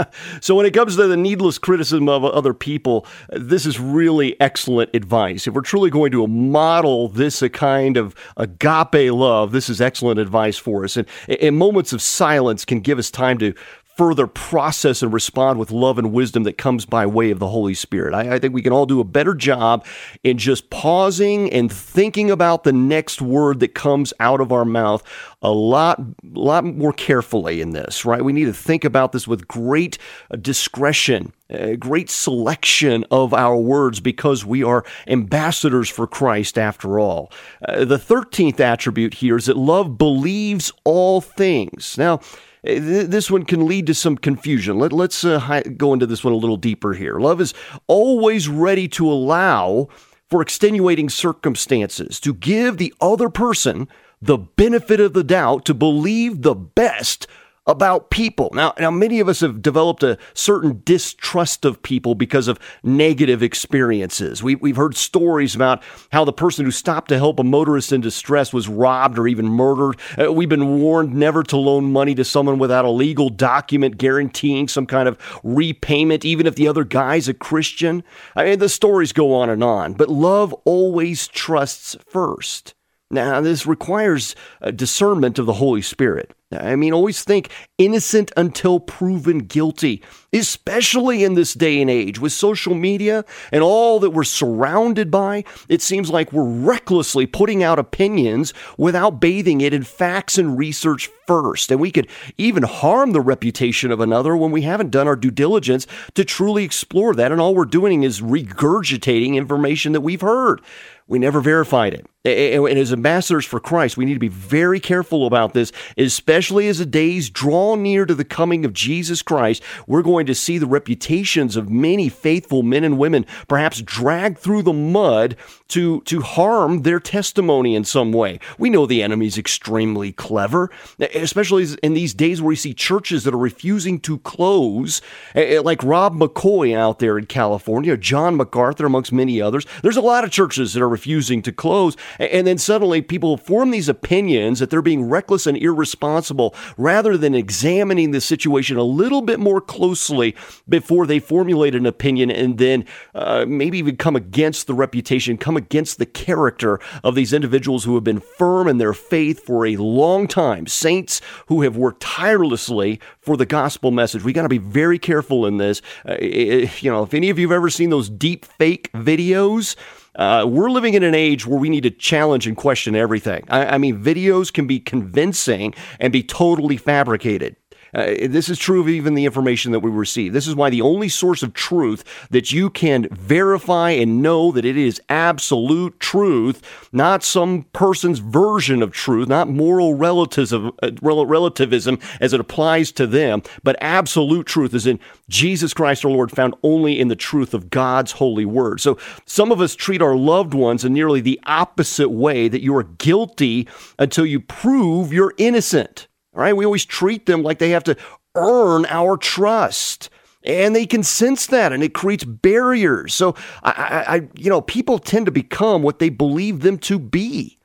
so 0.40 0.54
when 0.54 0.66
it 0.66 0.74
comes 0.74 0.96
to 0.96 1.06
the 1.06 1.16
needless 1.16 1.58
criticism 1.58 2.08
of 2.08 2.24
other 2.24 2.54
people, 2.54 3.06
this 3.30 3.66
is 3.66 3.78
really 3.80 4.38
excellent 4.40 4.90
advice. 4.94 5.46
If 5.46 5.54
we're 5.54 5.60
truly 5.62 5.90
going 5.90 6.12
to 6.12 6.26
model 6.26 7.08
this 7.08 7.42
a 7.42 7.48
kind 7.48 7.96
of 7.96 8.14
agape 8.36 9.12
love, 9.12 9.52
this 9.52 9.68
is 9.68 9.80
excellent 9.80 10.20
advice 10.20 10.58
for 10.58 10.84
us. 10.84 10.96
And, 10.96 11.06
and 11.28 11.56
moments 11.56 11.92
of 11.92 12.02
silence 12.02 12.64
can 12.64 12.80
give 12.80 12.98
us 12.98 13.10
time 13.10 13.38
to 13.38 13.54
further 14.00 14.26
process 14.26 15.02
and 15.02 15.12
respond 15.12 15.58
with 15.58 15.70
love 15.70 15.98
and 15.98 16.10
wisdom 16.10 16.44
that 16.44 16.56
comes 16.56 16.86
by 16.86 17.04
way 17.04 17.30
of 17.30 17.38
the 17.38 17.48
Holy 17.48 17.74
Spirit. 17.74 18.14
I, 18.14 18.36
I, 18.36 18.38
think 18.38 18.54
we 18.54 18.62
can 18.62 18.72
all 18.72 18.86
do 18.86 18.98
a 18.98 19.04
better 19.04 19.34
job 19.34 19.84
in 20.24 20.38
just 20.38 20.70
pausing 20.70 21.52
and 21.52 21.70
thinking 21.70 22.30
about 22.30 22.64
the 22.64 22.72
next 22.72 23.20
word 23.20 23.60
that 23.60 23.74
comes 23.74 24.14
out 24.18 24.40
of 24.40 24.52
our 24.52 24.64
mouth 24.64 25.02
a 25.42 25.50
lot, 25.50 26.00
lot 26.24 26.64
more 26.64 26.94
carefully 26.94 27.60
in 27.60 27.72
this, 27.72 28.06
right? 28.06 28.24
We 28.24 28.32
need 28.32 28.46
to 28.46 28.54
think 28.54 28.86
about 28.86 29.12
this 29.12 29.28
with 29.28 29.46
great 29.46 29.98
discretion, 30.40 31.34
a 31.50 31.76
great 31.76 32.08
selection 32.08 33.04
of 33.10 33.34
our 33.34 33.56
words 33.56 34.00
because 34.00 34.44
we 34.44 34.62
are 34.62 34.84
ambassadors 35.06 35.88
for 35.88 36.06
Christ 36.06 36.56
after 36.56 36.98
all. 36.98 37.32
Uh, 37.66 37.84
the 37.84 37.98
13th 37.98 38.60
attribute 38.60 39.14
here 39.14 39.36
is 39.36 39.46
that 39.46 39.56
love 39.56 39.98
believes 39.98 40.72
all 40.84 41.20
things. 41.20 41.98
Now, 41.98 42.20
Eh, 42.64 43.04
this 43.06 43.30
one 43.30 43.44
can 43.44 43.66
lead 43.66 43.86
to 43.86 43.94
some 43.94 44.16
confusion. 44.16 44.78
Let, 44.78 44.92
us 44.92 45.24
uh, 45.24 45.62
go 45.76 45.92
into 45.92 46.06
this 46.06 46.24
one 46.24 46.32
a 46.32 46.36
little 46.36 46.56
deeper 46.56 46.92
here. 46.92 47.18
Love 47.18 47.40
is 47.40 47.54
always 47.86 48.48
ready 48.48 48.88
to 48.88 49.10
allow 49.10 49.88
for 50.28 50.42
extenuating 50.42 51.08
circumstances, 51.08 52.20
to 52.20 52.32
give 52.32 52.76
the 52.76 52.94
other 53.00 53.28
person 53.28 53.88
the 54.22 54.38
benefit 54.38 55.00
of 55.00 55.12
the 55.12 55.24
doubt, 55.24 55.64
to 55.64 55.74
believe 55.74 56.42
the 56.42 56.54
best 56.54 57.26
about 57.70 58.10
people. 58.10 58.50
Now, 58.52 58.74
now 58.78 58.90
many 58.90 59.20
of 59.20 59.28
us 59.28 59.40
have 59.40 59.62
developed 59.62 60.02
a 60.02 60.18
certain 60.34 60.82
distrust 60.84 61.64
of 61.64 61.82
people 61.82 62.14
because 62.14 62.48
of 62.48 62.58
negative 62.82 63.42
experiences. 63.42 64.42
We, 64.42 64.56
we've 64.56 64.76
heard 64.76 64.96
stories 64.96 65.54
about 65.54 65.82
how 66.12 66.24
the 66.24 66.32
person 66.32 66.64
who 66.64 66.72
stopped 66.72 67.08
to 67.10 67.18
help 67.18 67.38
a 67.38 67.44
motorist 67.44 67.92
in 67.92 68.00
distress 68.00 68.52
was 68.52 68.68
robbed 68.68 69.18
or 69.18 69.28
even 69.28 69.46
murdered. 69.46 69.98
Uh, 70.20 70.32
we've 70.32 70.48
been 70.48 70.80
warned 70.80 71.14
never 71.14 71.42
to 71.44 71.56
loan 71.56 71.92
money 71.92 72.14
to 72.16 72.24
someone 72.24 72.58
without 72.58 72.84
a 72.84 72.90
legal 72.90 73.28
document 73.28 73.98
guaranteeing 73.98 74.66
some 74.66 74.86
kind 74.86 75.08
of 75.08 75.16
repayment, 75.44 76.24
even 76.24 76.46
if 76.46 76.56
the 76.56 76.68
other 76.68 76.84
guy's 76.84 77.28
a 77.28 77.34
Christian. 77.34 78.02
I 78.34 78.44
mean, 78.44 78.58
the 78.58 78.68
stories 78.68 79.12
go 79.12 79.32
on 79.32 79.48
and 79.48 79.62
on, 79.62 79.92
but 79.92 80.08
love 80.08 80.52
always 80.64 81.28
trusts 81.28 81.96
first. 82.08 82.74
Now, 83.12 83.40
this 83.40 83.66
requires 83.66 84.36
a 84.60 84.70
discernment 84.70 85.38
of 85.38 85.46
the 85.46 85.54
Holy 85.54 85.82
Spirit. 85.82 86.32
I 86.52 86.74
mean, 86.74 86.92
always 86.92 87.22
think 87.22 87.50
innocent 87.78 88.32
until 88.36 88.80
proven 88.80 89.38
guilty, 89.40 90.02
especially 90.32 91.22
in 91.22 91.34
this 91.34 91.54
day 91.54 91.80
and 91.80 91.88
age 91.88 92.18
with 92.18 92.32
social 92.32 92.74
media 92.74 93.24
and 93.52 93.62
all 93.62 94.00
that 94.00 94.10
we're 94.10 94.24
surrounded 94.24 95.12
by. 95.12 95.44
It 95.68 95.80
seems 95.80 96.10
like 96.10 96.32
we're 96.32 96.42
recklessly 96.42 97.26
putting 97.26 97.62
out 97.62 97.78
opinions 97.78 98.52
without 98.76 99.20
bathing 99.20 99.60
it 99.60 99.72
in 99.72 99.84
facts 99.84 100.38
and 100.38 100.58
research 100.58 101.08
first. 101.26 101.70
And 101.70 101.80
we 101.80 101.92
could 101.92 102.08
even 102.36 102.64
harm 102.64 103.12
the 103.12 103.20
reputation 103.20 103.92
of 103.92 104.00
another 104.00 104.36
when 104.36 104.50
we 104.50 104.62
haven't 104.62 104.90
done 104.90 105.06
our 105.06 105.16
due 105.16 105.30
diligence 105.30 105.86
to 106.14 106.24
truly 106.24 106.64
explore 106.64 107.14
that. 107.14 107.30
And 107.30 107.40
all 107.40 107.54
we're 107.54 107.64
doing 107.64 108.02
is 108.02 108.20
regurgitating 108.20 109.36
information 109.36 109.92
that 109.92 110.00
we've 110.00 110.20
heard. 110.20 110.60
We 111.06 111.18
never 111.18 111.40
verified 111.40 111.94
it. 111.94 112.06
And 112.24 112.78
as 112.78 112.92
ambassadors 112.92 113.44
for 113.44 113.58
Christ, 113.58 113.96
we 113.96 114.04
need 114.04 114.14
to 114.14 114.20
be 114.20 114.28
very 114.28 114.78
careful 114.78 115.26
about 115.26 115.54
this, 115.54 115.72
especially 115.96 116.39
as 116.40 116.78
the 116.78 116.86
days 116.86 117.28
draw 117.28 117.74
near 117.74 118.06
to 118.06 118.14
the 118.14 118.24
coming 118.24 118.64
of 118.64 118.72
Jesus 118.72 119.20
Christ. 119.20 119.62
We're 119.86 120.00
going 120.00 120.24
to 120.26 120.34
see 120.34 120.56
the 120.56 120.66
reputations 120.66 121.54
of 121.54 121.68
many 121.68 122.08
faithful 122.08 122.62
men 122.62 122.82
and 122.82 122.98
women 122.98 123.26
perhaps 123.46 123.82
dragged 123.82 124.38
through 124.38 124.62
the 124.62 124.72
mud 124.72 125.36
to, 125.68 126.00
to 126.02 126.22
harm 126.22 126.82
their 126.82 126.98
testimony 126.98 127.74
in 127.74 127.84
some 127.84 128.10
way. 128.10 128.40
We 128.58 128.70
know 128.70 128.86
the 128.86 129.02
enemy's 129.02 129.36
extremely 129.36 130.12
clever, 130.12 130.70
especially 130.98 131.66
in 131.82 131.92
these 131.92 132.14
days 132.14 132.40
where 132.40 132.48
we 132.48 132.56
see 132.56 132.72
churches 132.72 133.24
that 133.24 133.34
are 133.34 133.38
refusing 133.38 134.00
to 134.00 134.18
close, 134.18 135.02
eh, 135.34 135.56
eh, 135.56 135.60
like 135.60 135.84
Rob 135.84 136.16
McCoy 136.16 136.74
out 136.74 137.00
there 137.00 137.18
in 137.18 137.26
California, 137.26 137.96
John 137.98 138.36
MacArthur, 138.36 138.86
amongst 138.86 139.12
many 139.12 139.42
others. 139.42 139.66
There's 139.82 139.98
a 139.98 140.00
lot 140.00 140.24
of 140.24 140.30
churches 140.30 140.72
that 140.72 140.82
are 140.82 140.88
refusing 140.88 141.42
to 141.42 141.52
close. 141.52 141.96
And 142.18 142.46
then 142.46 142.58
suddenly 142.58 143.02
people 143.02 143.36
form 143.36 143.70
these 143.70 143.88
opinions 143.88 144.58
that 144.58 144.70
they're 144.70 144.82
being 144.82 145.08
reckless 145.08 145.46
and 145.46 145.56
irresponsible 145.56 146.29
rather 146.76 147.16
than 147.16 147.34
examining 147.34 148.10
the 148.10 148.20
situation 148.20 148.76
a 148.76 148.82
little 148.82 149.22
bit 149.22 149.40
more 149.40 149.60
closely 149.60 150.34
before 150.68 151.06
they 151.06 151.18
formulate 151.18 151.74
an 151.74 151.86
opinion 151.86 152.30
and 152.30 152.58
then 152.58 152.84
uh, 153.14 153.44
maybe 153.46 153.78
even 153.78 153.96
come 153.96 154.16
against 154.16 154.66
the 154.66 154.74
reputation, 154.74 155.36
come 155.36 155.56
against 155.56 155.98
the 155.98 156.06
character 156.06 156.78
of 157.02 157.14
these 157.14 157.32
individuals 157.32 157.84
who 157.84 157.94
have 157.94 158.04
been 158.04 158.20
firm 158.20 158.68
in 158.68 158.78
their 158.78 158.92
faith 158.92 159.40
for 159.44 159.66
a 159.66 159.76
long 159.76 160.26
time, 160.26 160.66
saints 160.66 161.20
who 161.46 161.62
have 161.62 161.76
worked 161.76 162.00
tirelessly 162.00 163.00
for 163.20 163.36
the 163.36 163.46
gospel 163.46 163.90
message. 163.90 164.24
We 164.24 164.32
got 164.32 164.42
to 164.42 164.48
be 164.48 164.58
very 164.58 164.98
careful 164.98 165.46
in 165.46 165.58
this. 165.58 165.82
Uh, 166.08 166.16
you 166.20 166.90
know, 166.90 167.02
if 167.02 167.14
any 167.14 167.30
of 167.30 167.38
you 167.38 167.48
have 167.48 167.56
ever 167.56 167.70
seen 167.70 167.90
those 167.90 168.08
deep 168.08 168.44
fake 168.44 168.90
videos, 168.92 169.76
uh, 170.16 170.44
we're 170.48 170.70
living 170.70 170.94
in 170.94 171.02
an 171.02 171.14
age 171.14 171.46
where 171.46 171.58
we 171.58 171.68
need 171.68 171.82
to 171.82 171.90
challenge 171.90 172.46
and 172.46 172.56
question 172.56 172.94
everything. 172.96 173.44
I, 173.48 173.74
I 173.74 173.78
mean, 173.78 174.02
videos 174.02 174.52
can 174.52 174.66
be 174.66 174.80
convincing 174.80 175.74
and 175.98 176.12
be 176.12 176.22
totally 176.22 176.76
fabricated. 176.76 177.56
Uh, 177.94 178.14
this 178.28 178.48
is 178.48 178.58
true 178.58 178.80
of 178.80 178.88
even 178.88 179.14
the 179.14 179.24
information 179.24 179.72
that 179.72 179.80
we 179.80 179.90
receive. 179.90 180.32
This 180.32 180.46
is 180.46 180.54
why 180.54 180.70
the 180.70 180.82
only 180.82 181.08
source 181.08 181.42
of 181.42 181.54
truth 181.54 182.04
that 182.30 182.52
you 182.52 182.70
can 182.70 183.08
verify 183.10 183.90
and 183.90 184.22
know 184.22 184.52
that 184.52 184.64
it 184.64 184.76
is 184.76 185.00
absolute 185.08 185.98
truth, 186.00 186.62
not 186.92 187.22
some 187.22 187.64
person's 187.72 188.18
version 188.18 188.82
of 188.82 188.92
truth, 188.92 189.28
not 189.28 189.48
moral 189.48 189.94
relativism, 189.94 190.72
uh, 190.82 190.90
relativism 191.02 191.98
as 192.20 192.32
it 192.32 192.40
applies 192.40 192.92
to 192.92 193.06
them, 193.06 193.42
but 193.62 193.76
absolute 193.80 194.46
truth 194.46 194.74
is 194.74 194.86
in 194.86 194.98
Jesus 195.28 195.74
Christ 195.74 196.04
our 196.04 196.10
Lord, 196.10 196.30
found 196.30 196.54
only 196.62 196.98
in 196.98 197.08
the 197.08 197.16
truth 197.16 197.54
of 197.54 197.70
God's 197.70 198.12
holy 198.12 198.44
word. 198.44 198.80
So 198.80 198.98
some 199.26 199.52
of 199.52 199.60
us 199.60 199.74
treat 199.74 200.02
our 200.02 200.16
loved 200.16 200.54
ones 200.54 200.84
in 200.84 200.92
nearly 200.92 201.20
the 201.20 201.40
opposite 201.46 202.10
way 202.10 202.48
that 202.48 202.62
you 202.62 202.74
are 202.76 202.82
guilty 202.82 203.68
until 203.98 204.26
you 204.26 204.40
prove 204.40 205.12
you're 205.12 205.34
innocent. 205.38 206.06
Right? 206.32 206.56
We 206.56 206.64
always 206.64 206.84
treat 206.84 207.26
them 207.26 207.42
like 207.42 207.58
they 207.58 207.70
have 207.70 207.84
to 207.84 207.96
earn 208.34 208.86
our 208.86 209.16
trust. 209.16 210.10
And 210.42 210.74
they 210.74 210.86
can 210.86 211.02
sense 211.02 211.46
that, 211.48 211.72
and 211.72 211.82
it 211.82 211.92
creates 211.92 212.24
barriers. 212.24 213.12
So, 213.12 213.34
I, 213.62 214.04
I, 214.08 214.28
you 214.34 214.48
know, 214.48 214.62
people 214.62 214.98
tend 214.98 215.26
to 215.26 215.32
become 215.32 215.82
what 215.82 215.98
they 215.98 216.08
believe 216.08 216.60
them 216.60 216.78
to 216.78 216.98
be. 216.98 217.58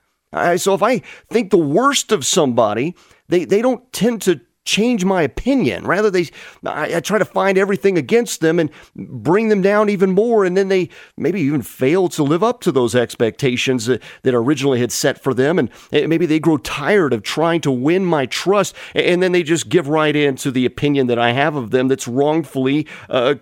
so, 0.58 0.74
if 0.74 0.84
I 0.84 1.00
think 1.30 1.52
the 1.52 1.58
worst 1.58 2.12
of 2.12 2.26
somebody, 2.26 2.94
they, 3.30 3.46
they 3.46 3.62
don't 3.62 3.92
tend 3.94 4.22
to 4.24 4.42
change 4.66 5.06
my 5.06 5.22
opinion. 5.22 5.86
Rather, 5.86 6.10
they 6.10 6.28
I, 6.66 6.96
I, 6.96 7.00
try 7.00 7.20
to 7.20 7.26
find 7.26 7.58
everything 7.58 7.98
against 7.98 8.42
them 8.42 8.60
and 8.60 8.72
bring 8.96 9.50
them 9.50 9.62
down 9.62 9.90
even 9.90 10.12
more, 10.12 10.44
and 10.44 10.58
then 10.58 10.68
they 10.68 10.90
maybe 11.16 11.40
even 11.42 11.62
fail 11.62 12.10
to 12.10 12.24
live 12.24 12.44
up 12.44 12.62
to 12.62 12.72
those 12.72 12.96
expectations 12.96 13.86
that, 13.86 14.02
that 14.24 14.34
originally 14.34 14.80
had 14.80 14.92
set 14.92 15.22
for 15.22 15.34
them, 15.34 15.60
and 15.60 15.70
maybe 15.92 16.26
they 16.26 16.40
grow 16.40 16.58
tired 16.58 17.14
of 17.14 17.22
trying 17.22 17.62
to 17.62 17.72
win 17.72 18.06
my 18.06 18.26
trust, 18.26 18.76
and 18.96 19.22
then 19.22 19.32
they 19.32 19.44
just 19.44 19.70
give 19.70 19.88
right 19.88 20.16
in 20.16 20.36
to 20.38 20.50
the 20.50 20.66
opinion 20.66 21.08
that 21.08 21.20
I 21.20 21.32
have 21.32 21.56
of 21.56 21.70
them 21.70 21.88
that's 21.88 22.08
wrongfully 22.08 22.88
uh, 23.10 23.36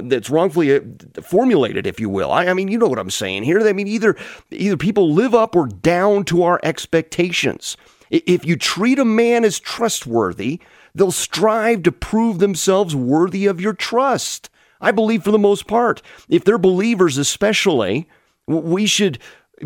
that's 0.00 0.28
wrongfully 0.28 0.76
uh, 0.76 0.80
formulated, 1.22 1.86
if 1.86 1.98
you 1.98 2.10
will. 2.10 2.30
I, 2.30 2.46
I 2.46 2.54
mean, 2.54 2.68
you 2.68 2.78
know 2.78 2.88
what 2.88 2.98
I'm 2.98 3.10
saying 3.10 3.44
here. 3.44 3.66
I 3.66 3.72
mean, 3.72 3.88
either 3.88 4.14
either 4.50 4.76
people 4.76 5.12
live 5.12 5.34
up 5.34 5.56
or 5.56 5.66
down 5.66 6.24
to 6.26 6.42
our 6.42 6.60
expectations. 6.62 7.78
If 8.10 8.44
you 8.44 8.56
treat 8.56 8.98
a 8.98 9.04
man 9.04 9.44
as 9.44 9.58
trustworthy, 9.58 10.60
they'll 10.94 11.10
strive 11.10 11.82
to 11.84 11.92
prove 11.92 12.38
themselves 12.38 12.94
worthy 12.94 13.46
of 13.46 13.60
your 13.60 13.72
trust. 13.72 14.48
I 14.80 14.90
believe 14.90 15.24
for 15.24 15.30
the 15.30 15.38
most 15.38 15.66
part, 15.66 16.02
if 16.28 16.44
they're 16.44 16.58
believers 16.58 17.18
especially, 17.18 18.08
we 18.46 18.86
should 18.86 19.18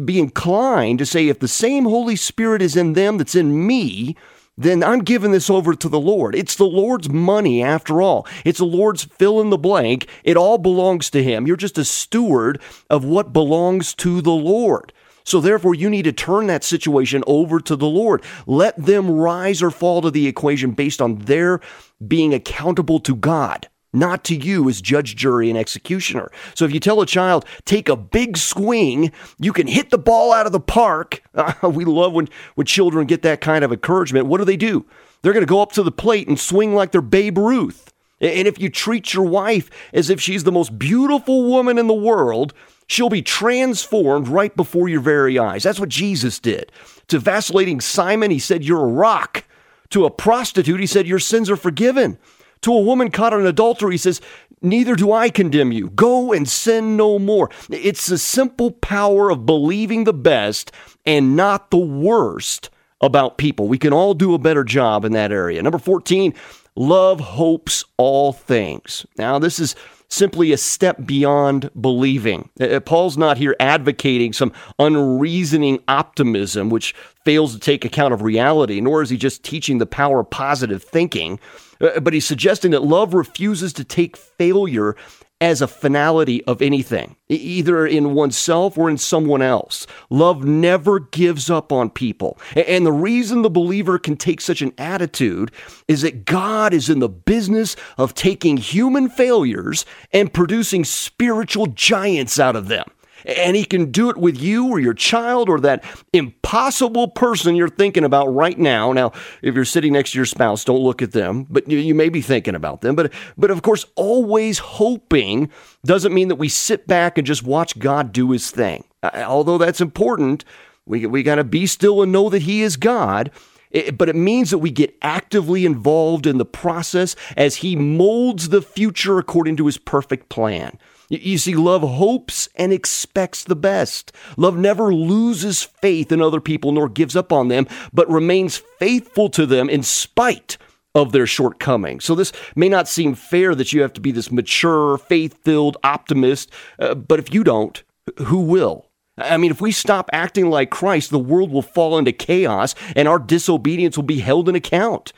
be 0.05 0.19
inclined 0.19 0.99
to 1.01 1.07
say 1.07 1.29
if 1.29 1.41
the 1.41 1.49
same 1.49 1.85
Holy 1.85 2.17
Spirit 2.17 2.63
is 2.63 2.77
in 2.77 2.93
them 2.93 3.19
that's 3.19 3.35
in 3.35 3.67
me, 3.67 4.17
then 4.57 4.85
I'm 4.85 5.01
giving 5.01 5.33
this 5.33 5.49
over 5.49 5.75
to 5.75 5.89
the 5.89 6.01
Lord. 6.01 6.35
It's 6.35 6.55
the 6.55 6.65
Lord's 6.65 7.09
money 7.09 7.63
after 7.63 8.03
all. 8.03 8.27
It's 8.45 8.59
the 8.59 8.67
Lord's 8.67 9.05
fill 9.05 9.41
in 9.41 9.51
the 9.51 9.59
blank. 9.59 10.07
It 10.23 10.37
all 10.37 10.59
belongs 10.59 11.11
to 11.11 11.23
Him. 11.23 11.47
You're 11.47 11.57
just 11.57 11.79
a 11.79 11.85
steward 11.85 12.61
of 12.89 13.05
what 13.05 13.33
belongs 13.33 13.95
to 13.97 14.21
the 14.21 14.31
Lord. 14.31 14.93
So 15.25 15.41
therefore, 15.41 15.75
you 15.75 15.91
need 15.91 16.05
to 16.05 16.13
turn 16.13 16.47
that 16.49 16.65
situation 16.65 17.23
over 17.27 17.61
to 17.61 17.77
the 17.77 17.87
Lord. 17.87 18.23
Let 18.47 18.77
them 18.77 19.11
rise 19.11 19.63
or 19.63 19.71
fall 19.71 20.03
to 20.03 20.11
the 20.11 20.27
equation 20.27 20.73
based 20.73 21.01
on 21.01 21.17
their 21.17 21.61
being 22.07 22.35
accountable 22.35 23.01
to 23.01 23.15
God 23.15 23.69
not 23.93 24.25
to 24.25 24.37
you 24.37 24.69
as 24.69 24.81
judge, 24.81 25.17
jury, 25.17 25.49
and 25.51 25.59
executioner. 25.59 26.31
So 26.55 26.65
if 26.65 26.73
you 26.73 26.81
tell 26.81 27.01
a 27.01 27.07
child, 27.07 27.45
take 27.65 27.89
a 27.89 27.97
big 27.97 28.37
swing, 28.37 29.13
you 29.39 29.53
can 29.53 29.67
hit 29.67 29.91
the 29.91 29.99
ball 29.99 30.33
out 30.33 30.47
of 30.47 30.53
the 30.53 30.61
park. 30.61 31.23
We 31.63 31.85
love 31.85 32.13
when, 32.13 32.29
when 32.55 32.67
children 32.67 33.07
get 33.07 33.23
that 33.23 33.41
kind 33.41 33.65
of 33.65 33.73
encouragement. 33.73 34.27
What 34.27 34.39
do 34.39 34.45
they 34.45 34.57
do? 34.57 34.87
They're 35.23 35.33
going 35.33 35.45
to 35.45 35.51
go 35.51 35.63
up 35.63 35.73
to 35.73 35.83
the 35.83 35.93
plate 35.93 36.29
and 36.29 36.39
swing 36.39 36.75
like 36.75 36.93
they're 36.93 37.01
Babe 37.01 37.39
Ruth. 37.39 37.93
And 38.21 38.47
if 38.47 38.61
you 38.61 38.69
treat 38.69 39.15
your 39.15 39.25
wife 39.25 39.71
as 39.93 40.11
if 40.11 40.21
she's 40.21 40.45
the 40.45 40.53
most 40.53 40.79
beautiful 40.79 41.49
woman 41.49 41.79
in 41.79 41.87
the 41.87 41.95
world, 41.95 42.53
She'll 42.91 43.09
be 43.09 43.23
transformed 43.23 44.27
right 44.27 44.55
before 44.57 44.89
your 44.89 45.01
very 45.01 45.39
eyes. 45.39 45.63
That's 45.63 45.79
what 45.79 45.91
Jesus 45.91 46.41
did. 46.41 46.73
To 47.07 47.21
vacillating 47.21 47.81
Simon, 47.81 48.33
he 48.33 48.41
said, 48.41 48.65
You're 48.65 48.83
a 48.83 48.93
rock. 48.93 49.45
To 49.91 50.07
a 50.07 50.11
prostitute, 50.11 50.81
he 50.81 50.89
said, 50.89 51.07
Your 51.07 51.21
sins 51.21 51.49
are 51.49 51.57
forgiven. 51.57 52.19
To 52.63 52.73
a 52.73 52.81
woman 52.81 53.13
caught 53.13 53.33
in 53.33 53.47
adultery, 53.47 53.93
he 53.95 53.99
says, 53.99 54.21
Neither 54.61 54.97
do 54.97 55.13
I 55.13 55.31
condemn 55.31 55.71
you. 55.71 55.91
Go 55.91 56.33
and 56.33 56.49
sin 56.49 56.97
no 56.97 57.21
more. 57.21 57.49
It's 57.71 58.09
the 58.09 58.19
simple 58.19 58.73
power 58.73 59.31
of 59.31 59.47
believing 59.47 60.03
the 60.03 60.13
best 60.13 60.73
and 61.07 61.37
not 61.37 61.71
the 61.71 61.79
worst 61.79 62.71
about 63.01 63.39
people. 63.39 63.69
We 63.69 63.79
can 63.79 63.93
all 63.93 64.15
do 64.15 64.35
a 64.35 64.39
better 64.39 64.65
job 64.65 65.05
in 65.05 65.13
that 65.13 65.31
area. 65.31 65.63
Number 65.63 65.79
14, 65.79 66.35
love 66.75 67.21
hopes 67.21 67.85
all 67.99 68.33
things. 68.33 69.07
Now, 69.17 69.39
this 69.39 69.61
is 69.61 69.77
simply 70.11 70.53
a 70.53 70.57
step 70.57 71.07
beyond 71.07 71.71
believing. 71.81 72.51
Uh, 72.61 72.65
uh, 72.65 72.81
Paul's 72.81 73.17
not 73.17 73.39
here 73.39 73.57
advocating 73.61 74.33
some 74.33 74.53
unreasoning 74.79 75.83
optimism 75.89 76.69
which 76.69 76.95
fails 77.25 77.55
to 77.55 77.61
take 77.61 77.85
account 77.85 78.13
of 78.13 78.23
reality, 78.23 78.81
nor 78.81 79.03
is 79.03 79.11
he 79.11 79.17
just 79.17 79.43
teaching 79.45 79.79
the 79.79 79.87
power 79.87 80.21
of 80.21 80.31
positive 80.31 80.83
thinking. 80.83 81.39
Uh, 81.81 82.01
but 82.01 82.13
he's 82.13 82.27
suggesting 82.27 82.73
that 82.73 82.83
love 82.83 83.15
refuses 83.15 83.73
to 83.73 83.85
take 83.85 84.17
failure 84.17 84.97
as 85.41 85.63
a 85.63 85.69
finality 85.69 86.45
of 86.45 86.61
anything, 86.61 87.17
either 87.29 87.87
in 87.87 88.15
oneself 88.15 88.77
or 88.77 88.91
in 88.91 88.99
someone 88.99 89.41
else. 89.41 89.87
Love 90.11 90.45
never 90.45 91.01
gives 91.01 91.49
up 91.49 91.73
on 91.73 91.89
people. 91.89 92.39
And 92.55 92.85
the 92.85 92.93
reason 92.93 93.43
the 93.43 93.51
believer 93.51 93.99
can 93.99 94.17
take 94.17 94.41
such 94.41 94.61
an 94.61 94.73
attitude 94.77 95.51
is 95.89 96.03
that 96.03 96.27
God 96.27 96.75
is 96.75 96.91
in 96.91 96.99
the 96.99 97.09
business 97.09 97.75
of 97.97 98.15
taking 98.15 98.59
human 98.59 99.09
failures 99.09 99.87
and 100.13 100.33
producing 100.33 100.85
spiritual 100.85 101.67
giants 101.67 102.39
out 102.39 102.57
of 102.57 102.69
them. 102.69 102.85
And 103.25 103.57
he 103.57 103.65
can 103.65 103.91
do 103.91 104.11
it 104.11 104.17
with 104.17 104.41
you 104.41 104.69
or 104.69 104.81
your 104.81 104.95
child 104.95 105.49
or 105.49 105.61
that 105.61 105.85
impossible 106.13 107.09
person 107.09 107.57
you're 107.57 107.69
thinking 107.69 108.05
about 108.05 108.27
right 108.27 108.59
now. 108.59 108.93
Now, 108.93 109.13
if 109.43 109.55
you're 109.55 109.65
sitting 109.65 109.93
next 109.93 110.13
to 110.13 110.19
your 110.19 110.27
spouse, 110.27 110.65
don't 110.65 110.81
look 110.83 111.03
at 111.03 111.13
them, 111.13 111.47
but 111.51 111.69
you, 111.69 111.79
you 111.79 111.95
may 111.95 112.09
be 112.09 112.23
thinking 112.23 112.55
about 112.55 112.81
them. 112.81 112.95
But, 112.95 113.13
but 113.37 113.51
of 113.51 113.63
course, 113.63 113.87
always 113.95 114.59
hoping 114.59 115.51
doesn't 115.85 116.15
mean 116.15 116.29
that 116.29 116.37
we 116.37 116.49
sit 116.49 116.87
back 116.87 117.19
and 117.19 117.27
just 117.27 117.43
watch 117.43 117.79
God 117.79 118.13
do 118.13 118.31
his 118.31 118.51
thing. 118.51 118.85
Although 119.03 119.59
that's 119.59 119.81
important, 119.81 120.45
we, 120.87 121.07
we 121.07 121.23
got 121.23 121.37
to 121.37 121.45
be 121.45 121.67
still 121.67 122.03
and 122.03 122.13
know 122.13 122.29
that 122.31 122.43
he 122.43 122.63
is 122.63 122.77
God. 122.77 123.31
It, 123.71 123.97
but 123.97 124.09
it 124.09 124.17
means 124.17 124.51
that 124.51 124.59
we 124.59 124.71
get 124.71 124.97
actively 125.01 125.65
involved 125.65 126.27
in 126.27 126.39
the 126.39 126.45
process 126.45 127.15
as 127.37 127.57
he 127.57 127.77
molds 127.77 128.49
the 128.49 128.63
future 128.63 129.19
according 129.19 129.57
to 129.59 129.67
his 129.67 129.79
perfect 129.79 130.29
plan. 130.29 130.77
You 131.11 131.39
see, 131.39 131.57
love 131.57 131.83
hopes 131.83 132.49
and 132.55 132.73
expects 132.73 133.43
the 133.43 133.57
best. 133.57 134.13
Love 134.37 134.57
never 134.57 134.95
loses 134.95 135.65
faith 135.65 136.13
in 136.13 136.23
other 136.23 136.41
people 136.41 136.71
nor 136.71 136.89
gives 136.89 137.17
up 137.17 137.33
on 137.33 137.49
them, 137.49 137.67
but 137.93 138.09
remains 138.09 138.59
faithful 138.79 139.29
to 139.31 139.45
them 139.45 139.69
in 139.69 139.83
spite 139.83 140.57
of 140.95 141.11
their 141.11 141.27
shortcomings. 141.27 142.05
So 142.05 142.15
this 142.15 142.33
may 142.55 142.69
not 142.69 142.89
seem 142.89 143.15
fair 143.15 143.57
that 143.57 143.73
you 143.73 143.83
have 143.83 143.93
to 143.95 144.01
be 144.01 144.13
this 144.13 144.31
mature, 144.31 144.99
faith-filled 144.99 145.77
optimist, 145.83 146.51
uh, 146.79 146.95
but 146.95 147.19
if 147.19 147.35
you 147.35 147.43
don't, 147.43 147.83
who 148.19 148.39
will? 148.39 148.87
I 149.19 149.37
mean, 149.37 149.51
if 149.51 149.61
we 149.61 149.73
stop 149.73 150.09
acting 150.13 150.49
like 150.49 150.71
Christ, 150.71 151.11
the 151.11 151.19
world 151.19 151.51
will 151.51 151.63
fall 151.63 151.99
into 151.99 152.13
chaos 152.13 152.75
and 152.95 153.09
our 153.09 153.19
disobedience 153.19 153.97
will 153.97 154.05
be 154.05 154.21
held 154.21 154.49
in 154.49 154.55
account. 154.55 155.13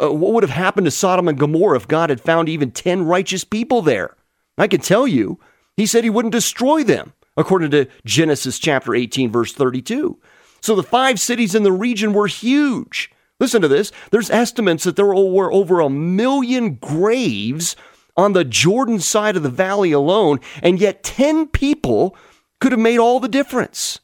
Uh, 0.00 0.12
what 0.12 0.34
would 0.34 0.42
have 0.42 0.50
happened 0.50 0.84
to 0.84 0.90
Sodom 0.90 1.28
and 1.28 1.38
Gomorrah 1.38 1.76
if 1.76 1.88
God 1.88 2.10
had 2.10 2.20
found 2.20 2.48
even 2.48 2.70
10 2.70 3.04
righteous 3.04 3.44
people 3.44 3.82
there? 3.82 4.14
I 4.60 4.68
can 4.68 4.80
tell 4.80 5.08
you, 5.08 5.40
he 5.76 5.86
said 5.86 6.04
he 6.04 6.10
wouldn't 6.10 6.32
destroy 6.32 6.84
them, 6.84 7.14
according 7.36 7.70
to 7.70 7.88
Genesis 8.04 8.58
chapter 8.58 8.94
18, 8.94 9.32
verse 9.32 9.52
32. 9.52 10.18
So 10.60 10.76
the 10.76 10.82
five 10.82 11.18
cities 11.18 11.54
in 11.54 11.62
the 11.62 11.72
region 11.72 12.12
were 12.12 12.26
huge. 12.26 13.10
Listen 13.40 13.62
to 13.62 13.68
this. 13.68 13.90
There's 14.10 14.28
estimates 14.28 14.84
that 14.84 14.96
there 14.96 15.06
were 15.06 15.50
over 15.50 15.80
a 15.80 15.88
million 15.88 16.74
graves 16.74 17.74
on 18.16 18.34
the 18.34 18.44
Jordan 18.44 19.00
side 19.00 19.36
of 19.36 19.42
the 19.42 19.48
valley 19.48 19.92
alone, 19.92 20.40
and 20.62 20.78
yet 20.78 21.02
10 21.02 21.46
people 21.48 22.14
could 22.60 22.72
have 22.72 22.80
made 22.80 22.98
all 22.98 23.18
the 23.18 23.28
difference. 23.28 24.00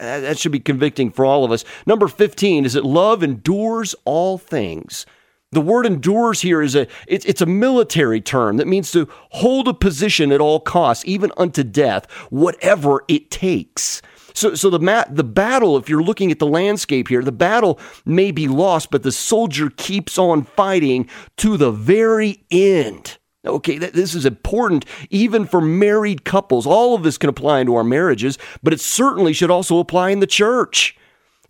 That 0.00 0.38
should 0.38 0.52
be 0.52 0.60
convicting 0.60 1.10
for 1.10 1.24
all 1.24 1.44
of 1.44 1.50
us. 1.50 1.64
Number 1.86 2.06
15 2.06 2.64
is 2.64 2.74
that 2.74 2.84
love 2.84 3.24
endures 3.24 3.96
all 4.04 4.38
things. 4.38 5.06
The 5.50 5.60
word 5.62 5.86
endures 5.86 6.42
here 6.42 6.60
is 6.60 6.74
a 6.74 6.86
it's, 7.06 7.24
it's 7.24 7.40
a 7.40 7.46
military 7.46 8.20
term 8.20 8.58
that 8.58 8.66
means 8.66 8.92
to 8.92 9.08
hold 9.30 9.66
a 9.66 9.74
position 9.74 10.30
at 10.30 10.40
all 10.40 10.60
costs, 10.60 11.04
even 11.06 11.32
unto 11.38 11.64
death, 11.64 12.10
whatever 12.30 13.04
it 13.08 13.30
takes. 13.30 14.02
So, 14.34 14.54
so 14.54 14.68
the 14.68 14.78
mat, 14.78 15.16
the 15.16 15.24
battle, 15.24 15.76
if 15.78 15.88
you're 15.88 16.02
looking 16.02 16.30
at 16.30 16.38
the 16.38 16.46
landscape 16.46 17.08
here, 17.08 17.22
the 17.22 17.32
battle 17.32 17.80
may 18.04 18.30
be 18.30 18.46
lost, 18.46 18.90
but 18.90 19.02
the 19.02 19.10
soldier 19.10 19.70
keeps 19.70 20.18
on 20.18 20.44
fighting 20.44 21.08
to 21.38 21.56
the 21.56 21.72
very 21.72 22.44
end. 22.50 23.18
Okay, 23.46 23.78
this 23.78 24.14
is 24.14 24.26
important 24.26 24.84
even 25.08 25.46
for 25.46 25.60
married 25.60 26.24
couples. 26.24 26.66
All 26.66 26.94
of 26.94 27.02
this 27.02 27.16
can 27.16 27.30
apply 27.30 27.60
into 27.60 27.74
our 27.74 27.84
marriages, 27.84 28.36
but 28.62 28.74
it 28.74 28.80
certainly 28.80 29.32
should 29.32 29.50
also 29.50 29.78
apply 29.78 30.10
in 30.10 30.20
the 30.20 30.26
church. 30.26 30.97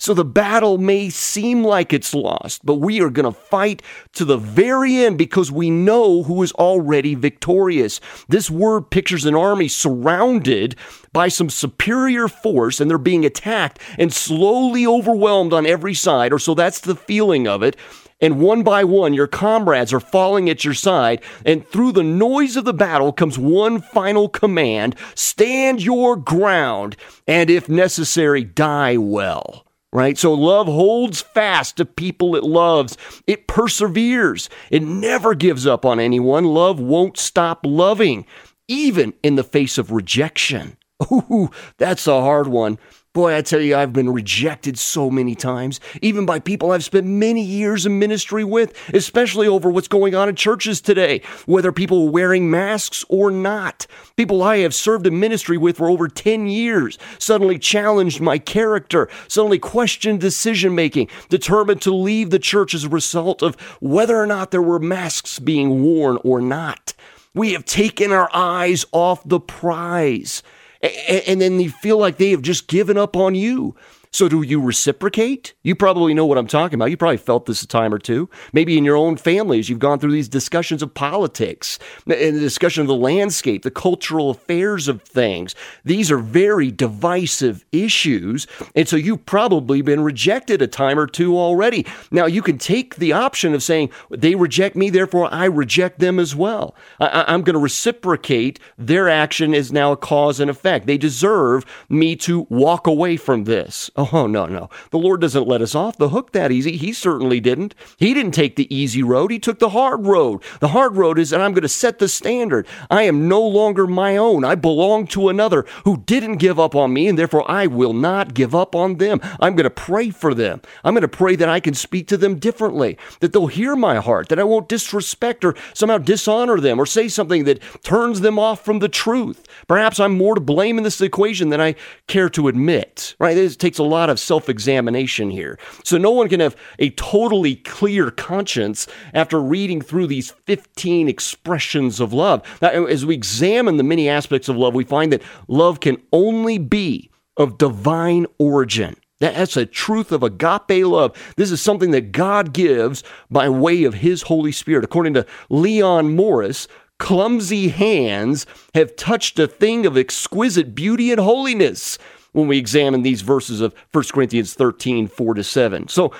So 0.00 0.14
the 0.14 0.24
battle 0.24 0.78
may 0.78 1.10
seem 1.10 1.64
like 1.64 1.92
it's 1.92 2.14
lost, 2.14 2.64
but 2.64 2.76
we 2.76 3.00
are 3.00 3.10
going 3.10 3.32
to 3.32 3.38
fight 3.38 3.82
to 4.12 4.24
the 4.24 4.36
very 4.36 4.96
end 4.96 5.18
because 5.18 5.50
we 5.50 5.70
know 5.70 6.22
who 6.22 6.40
is 6.44 6.52
already 6.52 7.16
victorious. 7.16 8.00
This 8.28 8.48
word 8.48 8.90
pictures 8.90 9.24
an 9.24 9.34
army 9.34 9.66
surrounded 9.66 10.76
by 11.12 11.26
some 11.26 11.50
superior 11.50 12.28
force 12.28 12.80
and 12.80 12.88
they're 12.88 12.96
being 12.96 13.24
attacked 13.24 13.80
and 13.98 14.12
slowly 14.12 14.86
overwhelmed 14.86 15.52
on 15.52 15.66
every 15.66 15.94
side, 15.94 16.32
or 16.32 16.38
so 16.38 16.54
that's 16.54 16.80
the 16.80 16.94
feeling 16.94 17.48
of 17.48 17.64
it. 17.64 17.76
And 18.20 18.40
one 18.40 18.62
by 18.62 18.84
one, 18.84 19.14
your 19.14 19.26
comrades 19.26 19.92
are 19.92 20.00
falling 20.00 20.48
at 20.48 20.64
your 20.64 20.74
side. 20.74 21.22
And 21.44 21.66
through 21.66 21.92
the 21.92 22.02
noise 22.02 22.56
of 22.56 22.64
the 22.64 22.72
battle 22.72 23.12
comes 23.12 23.38
one 23.38 23.80
final 23.80 24.28
command 24.28 24.96
stand 25.14 25.82
your 25.82 26.16
ground, 26.16 26.96
and 27.26 27.50
if 27.50 27.68
necessary, 27.68 28.44
die 28.44 28.96
well 28.96 29.67
right? 29.92 30.18
So 30.18 30.34
love 30.34 30.66
holds 30.66 31.20
fast 31.20 31.76
to 31.76 31.84
people 31.84 32.36
it 32.36 32.44
loves. 32.44 32.96
It 33.26 33.46
perseveres. 33.46 34.48
It 34.70 34.82
never 34.82 35.34
gives 35.34 35.66
up 35.66 35.84
on 35.84 36.00
anyone. 36.00 36.44
Love 36.44 36.80
won't 36.80 37.16
stop 37.16 37.60
loving, 37.64 38.26
even 38.68 39.14
in 39.22 39.36
the 39.36 39.44
face 39.44 39.78
of 39.78 39.92
rejection. 39.92 40.76
Ooh, 41.12 41.50
that's 41.78 42.06
a 42.06 42.20
hard 42.20 42.48
one. 42.48 42.78
Boy, 43.14 43.34
I 43.34 43.40
tell 43.40 43.60
you, 43.60 43.74
I've 43.74 43.94
been 43.94 44.10
rejected 44.10 44.78
so 44.78 45.10
many 45.10 45.34
times, 45.34 45.80
even 46.02 46.26
by 46.26 46.38
people 46.38 46.70
I've 46.70 46.84
spent 46.84 47.06
many 47.06 47.42
years 47.42 47.86
in 47.86 47.98
ministry 47.98 48.44
with, 48.44 48.74
especially 48.92 49.48
over 49.48 49.70
what's 49.70 49.88
going 49.88 50.14
on 50.14 50.28
in 50.28 50.36
churches 50.36 50.82
today, 50.82 51.22
whether 51.46 51.72
people 51.72 52.06
are 52.06 52.10
wearing 52.10 52.50
masks 52.50 53.06
or 53.08 53.30
not. 53.30 53.86
People 54.16 54.42
I 54.42 54.58
have 54.58 54.74
served 54.74 55.06
in 55.06 55.18
ministry 55.18 55.56
with 55.56 55.78
for 55.78 55.88
over 55.88 56.06
10 56.06 56.48
years 56.48 56.98
suddenly 57.18 57.58
challenged 57.58 58.20
my 58.20 58.36
character, 58.36 59.08
suddenly 59.26 59.58
questioned 59.58 60.20
decision 60.20 60.74
making, 60.74 61.08
determined 61.30 61.80
to 61.82 61.94
leave 61.94 62.28
the 62.28 62.38
church 62.38 62.74
as 62.74 62.84
a 62.84 62.90
result 62.90 63.42
of 63.42 63.58
whether 63.80 64.20
or 64.20 64.26
not 64.26 64.50
there 64.50 64.62
were 64.62 64.78
masks 64.78 65.38
being 65.38 65.82
worn 65.82 66.18
or 66.24 66.42
not. 66.42 66.92
We 67.34 67.54
have 67.54 67.64
taken 67.64 68.12
our 68.12 68.28
eyes 68.34 68.84
off 68.92 69.22
the 69.26 69.40
prize 69.40 70.42
and 70.82 71.40
then 71.40 71.60
you 71.60 71.70
feel 71.70 71.98
like 71.98 72.16
they 72.16 72.30
have 72.30 72.42
just 72.42 72.68
given 72.68 72.96
up 72.96 73.16
on 73.16 73.34
you. 73.34 73.74
So, 74.10 74.28
do 74.28 74.42
you 74.42 74.60
reciprocate? 74.60 75.54
You 75.62 75.74
probably 75.74 76.14
know 76.14 76.24
what 76.24 76.38
I'm 76.38 76.46
talking 76.46 76.76
about. 76.76 76.90
You 76.90 76.96
probably 76.96 77.18
felt 77.18 77.46
this 77.46 77.62
a 77.62 77.66
time 77.66 77.92
or 77.92 77.98
two. 77.98 78.30
Maybe 78.52 78.78
in 78.78 78.84
your 78.84 78.96
own 78.96 79.16
families, 79.16 79.68
you've 79.68 79.78
gone 79.78 79.98
through 79.98 80.12
these 80.12 80.28
discussions 80.28 80.82
of 80.82 80.94
politics 80.94 81.78
and 82.06 82.36
the 82.36 82.40
discussion 82.40 82.80
of 82.80 82.88
the 82.88 82.94
landscape, 82.94 83.62
the 83.62 83.70
cultural 83.70 84.30
affairs 84.30 84.88
of 84.88 85.02
things. 85.02 85.54
These 85.84 86.10
are 86.10 86.18
very 86.18 86.70
divisive 86.70 87.64
issues. 87.70 88.46
And 88.74 88.88
so, 88.88 88.96
you've 88.96 89.26
probably 89.26 89.82
been 89.82 90.00
rejected 90.00 90.62
a 90.62 90.66
time 90.66 90.98
or 90.98 91.06
two 91.06 91.36
already. 91.38 91.86
Now, 92.10 92.26
you 92.26 92.42
can 92.42 92.58
take 92.58 92.96
the 92.96 93.12
option 93.12 93.54
of 93.54 93.62
saying, 93.62 93.90
they 94.10 94.34
reject 94.34 94.74
me, 94.74 94.90
therefore 94.90 95.32
I 95.32 95.44
reject 95.44 95.98
them 95.98 96.18
as 96.18 96.34
well. 96.34 96.74
I- 96.98 97.34
am 97.34 97.42
going 97.42 97.54
to 97.54 97.60
reciprocate. 97.60 98.58
Their 98.78 99.08
action 99.08 99.52
is 99.54 99.72
now 99.72 99.92
a 99.92 99.96
cause 99.96 100.40
and 100.40 100.50
effect. 100.50 100.86
They 100.86 100.98
deserve 100.98 101.64
me 101.88 102.16
to 102.16 102.46
walk 102.48 102.86
away 102.86 103.16
from 103.16 103.44
this. 103.44 103.90
Oh, 104.00 104.28
no, 104.28 104.46
no. 104.46 104.70
The 104.90 104.98
Lord 104.98 105.20
doesn't 105.20 105.48
let 105.48 105.60
us 105.60 105.74
off 105.74 105.98
the 105.98 106.10
hook 106.10 106.30
that 106.30 106.52
easy. 106.52 106.76
He 106.76 106.92
certainly 106.92 107.40
didn't. 107.40 107.74
He 107.96 108.14
didn't 108.14 108.30
take 108.30 108.54
the 108.54 108.72
easy 108.72 109.02
road. 109.02 109.32
He 109.32 109.40
took 109.40 109.58
the 109.58 109.70
hard 109.70 110.06
road. 110.06 110.40
The 110.60 110.68
hard 110.68 110.96
road 110.96 111.18
is 111.18 111.30
that 111.30 111.40
I'm 111.40 111.52
going 111.52 111.62
to 111.62 111.68
set 111.68 111.98
the 111.98 112.06
standard. 112.06 112.68
I 112.90 113.02
am 113.02 113.26
no 113.26 113.42
longer 113.42 113.88
my 113.88 114.16
own. 114.16 114.44
I 114.44 114.54
belong 114.54 115.08
to 115.08 115.28
another 115.28 115.66
who 115.84 115.96
didn't 115.96 116.36
give 116.36 116.60
up 116.60 116.76
on 116.76 116.92
me, 116.92 117.08
and 117.08 117.18
therefore 117.18 117.50
I 117.50 117.66
will 117.66 117.92
not 117.92 118.34
give 118.34 118.54
up 118.54 118.76
on 118.76 118.98
them. 118.98 119.20
I'm 119.40 119.56
going 119.56 119.64
to 119.64 119.70
pray 119.70 120.10
for 120.10 120.32
them. 120.32 120.62
I'm 120.84 120.94
going 120.94 121.02
to 121.02 121.08
pray 121.08 121.34
that 121.34 121.48
I 121.48 121.58
can 121.58 121.74
speak 121.74 122.06
to 122.08 122.16
them 122.16 122.38
differently, 122.38 122.96
that 123.18 123.32
they'll 123.32 123.48
hear 123.48 123.74
my 123.74 123.96
heart, 123.96 124.28
that 124.28 124.38
I 124.38 124.44
won't 124.44 124.68
disrespect 124.68 125.44
or 125.44 125.56
somehow 125.74 125.98
dishonor 125.98 126.60
them 126.60 126.78
or 126.78 126.86
say 126.86 127.08
something 127.08 127.42
that 127.44 127.60
turns 127.82 128.20
them 128.20 128.38
off 128.38 128.64
from 128.64 128.78
the 128.78 128.88
truth. 128.88 129.44
Perhaps 129.66 129.98
I'm 129.98 130.16
more 130.16 130.36
to 130.36 130.40
blame 130.40 130.78
in 130.78 130.84
this 130.84 131.00
equation 131.00 131.48
than 131.48 131.60
I 131.60 131.74
care 132.06 132.28
to 132.28 132.46
admit, 132.46 133.16
right? 133.18 133.36
It 133.36 133.58
takes 133.58 133.78
a 133.78 133.87
lot 133.88 134.10
of 134.10 134.20
self 134.20 134.48
examination 134.48 135.30
here. 135.30 135.58
So 135.84 135.98
no 135.98 136.10
one 136.10 136.28
can 136.28 136.40
have 136.40 136.56
a 136.78 136.90
totally 136.90 137.56
clear 137.56 138.10
conscience 138.10 138.86
after 139.14 139.40
reading 139.40 139.80
through 139.80 140.06
these 140.06 140.30
15 140.46 141.08
expressions 141.08 142.00
of 142.00 142.12
love. 142.12 142.42
Now, 142.62 142.68
as 142.86 143.04
we 143.04 143.14
examine 143.14 143.76
the 143.76 143.82
many 143.82 144.08
aspects 144.08 144.48
of 144.48 144.56
love, 144.56 144.74
we 144.74 144.84
find 144.84 145.12
that 145.12 145.22
love 145.48 145.80
can 145.80 145.96
only 146.12 146.58
be 146.58 147.10
of 147.36 147.58
divine 147.58 148.26
origin. 148.38 148.96
That's 149.20 149.56
a 149.56 149.66
truth 149.66 150.12
of 150.12 150.22
agape 150.22 150.84
love. 150.86 151.16
This 151.36 151.50
is 151.50 151.60
something 151.60 151.90
that 151.90 152.12
God 152.12 152.52
gives 152.52 153.02
by 153.30 153.48
way 153.48 153.84
of 153.84 153.94
His 153.94 154.22
Holy 154.22 154.52
Spirit. 154.52 154.84
According 154.84 155.14
to 155.14 155.26
Leon 155.48 156.14
Morris, 156.14 156.68
clumsy 156.98 157.68
hands 157.68 158.46
have 158.74 158.94
touched 158.96 159.38
a 159.38 159.48
thing 159.48 159.86
of 159.86 159.96
exquisite 159.96 160.74
beauty 160.74 161.10
and 161.10 161.20
holiness 161.20 161.98
when 162.38 162.48
we 162.48 162.58
examine 162.58 163.02
these 163.02 163.22
verses 163.22 163.60
of 163.60 163.74
1 163.92 164.04
Corinthians 164.12 164.54
13, 164.54 165.08
4 165.08 165.34
to 165.34 165.44
7. 165.44 165.88
So 165.88 166.12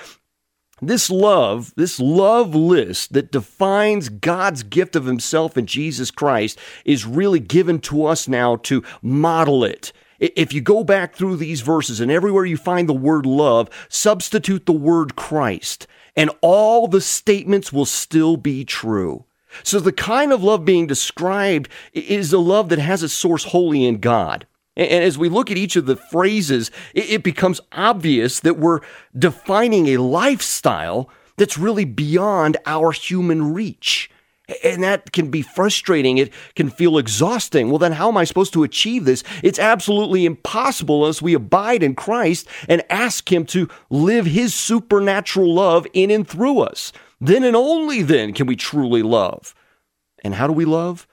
this 0.81 1.09
love, 1.09 1.73
this 1.75 1.99
love 1.99 2.55
list 2.55 3.13
that 3.13 3.31
defines 3.31 4.09
God's 4.09 4.63
gift 4.63 4.95
of 4.95 5.05
Himself 5.05 5.57
in 5.57 5.65
Jesus 5.65 6.11
Christ 6.11 6.59
is 6.85 7.05
really 7.05 7.39
given 7.39 7.79
to 7.81 8.05
us 8.05 8.27
now 8.27 8.57
to 8.57 8.83
model 9.01 9.63
it. 9.63 9.91
If 10.19 10.53
you 10.53 10.61
go 10.61 10.83
back 10.83 11.15
through 11.15 11.37
these 11.37 11.61
verses 11.61 11.99
and 12.01 12.11
everywhere 12.11 12.45
you 12.45 12.57
find 12.57 12.87
the 12.87 12.93
word 12.93 13.25
love, 13.25 13.69
substitute 13.87 14.65
the 14.65 14.73
word 14.73 15.15
Christ, 15.15 15.87
and 16.15 16.29
all 16.41 16.87
the 16.87 17.01
statements 17.01 17.71
will 17.71 17.85
still 17.85 18.35
be 18.35 18.65
true. 18.65 19.25
So 19.63 19.79
the 19.79 19.93
kind 19.93 20.31
of 20.31 20.43
love 20.43 20.65
being 20.65 20.87
described 20.87 21.69
is 21.93 22.33
a 22.33 22.39
love 22.39 22.69
that 22.69 22.79
has 22.79 23.01
its 23.03 23.13
source 23.13 23.45
wholly 23.45 23.85
in 23.85 23.99
God. 23.99 24.45
And 24.79 25.03
as 25.03 25.17
we 25.17 25.27
look 25.27 25.51
at 25.51 25.57
each 25.57 25.75
of 25.75 25.85
the 25.85 25.97
phrases, 25.97 26.71
it 26.93 27.21
becomes 27.21 27.59
obvious 27.73 28.39
that 28.39 28.57
we're 28.57 28.79
defining 29.17 29.87
a 29.87 29.97
lifestyle 29.97 31.09
that's 31.35 31.57
really 31.57 31.83
beyond 31.83 32.55
our 32.65 32.91
human 32.91 33.53
reach. 33.53 34.09
And 34.63 34.81
that 34.81 35.11
can 35.11 35.29
be 35.29 35.41
frustrating. 35.41 36.17
It 36.17 36.33
can 36.55 36.69
feel 36.69 36.97
exhausting. 36.97 37.69
Well, 37.69 37.77
then 37.77 37.91
how 37.91 38.07
am 38.07 38.17
I 38.17 38.23
supposed 38.23 38.53
to 38.53 38.63
achieve 38.63 39.05
this? 39.05 39.23
It's 39.43 39.59
absolutely 39.59 40.25
impossible 40.25 41.03
unless 41.03 41.21
we 41.21 41.33
abide 41.33 41.83
in 41.83 41.93
Christ 41.93 42.47
and 42.67 42.81
ask 42.89 43.31
Him 43.31 43.45
to 43.47 43.69
live 43.89 44.25
His 44.25 44.55
supernatural 44.55 45.53
love 45.53 45.85
in 45.93 46.09
and 46.09 46.27
through 46.27 46.61
us. 46.61 46.91
Then 47.21 47.43
and 47.43 47.55
only 47.55 48.01
then 48.01 48.33
can 48.33 48.47
we 48.47 48.55
truly 48.55 49.03
love. 49.03 49.53
And 50.23 50.35
how 50.35 50.47
do 50.47 50.53
we 50.53 50.65
love? 50.65 51.05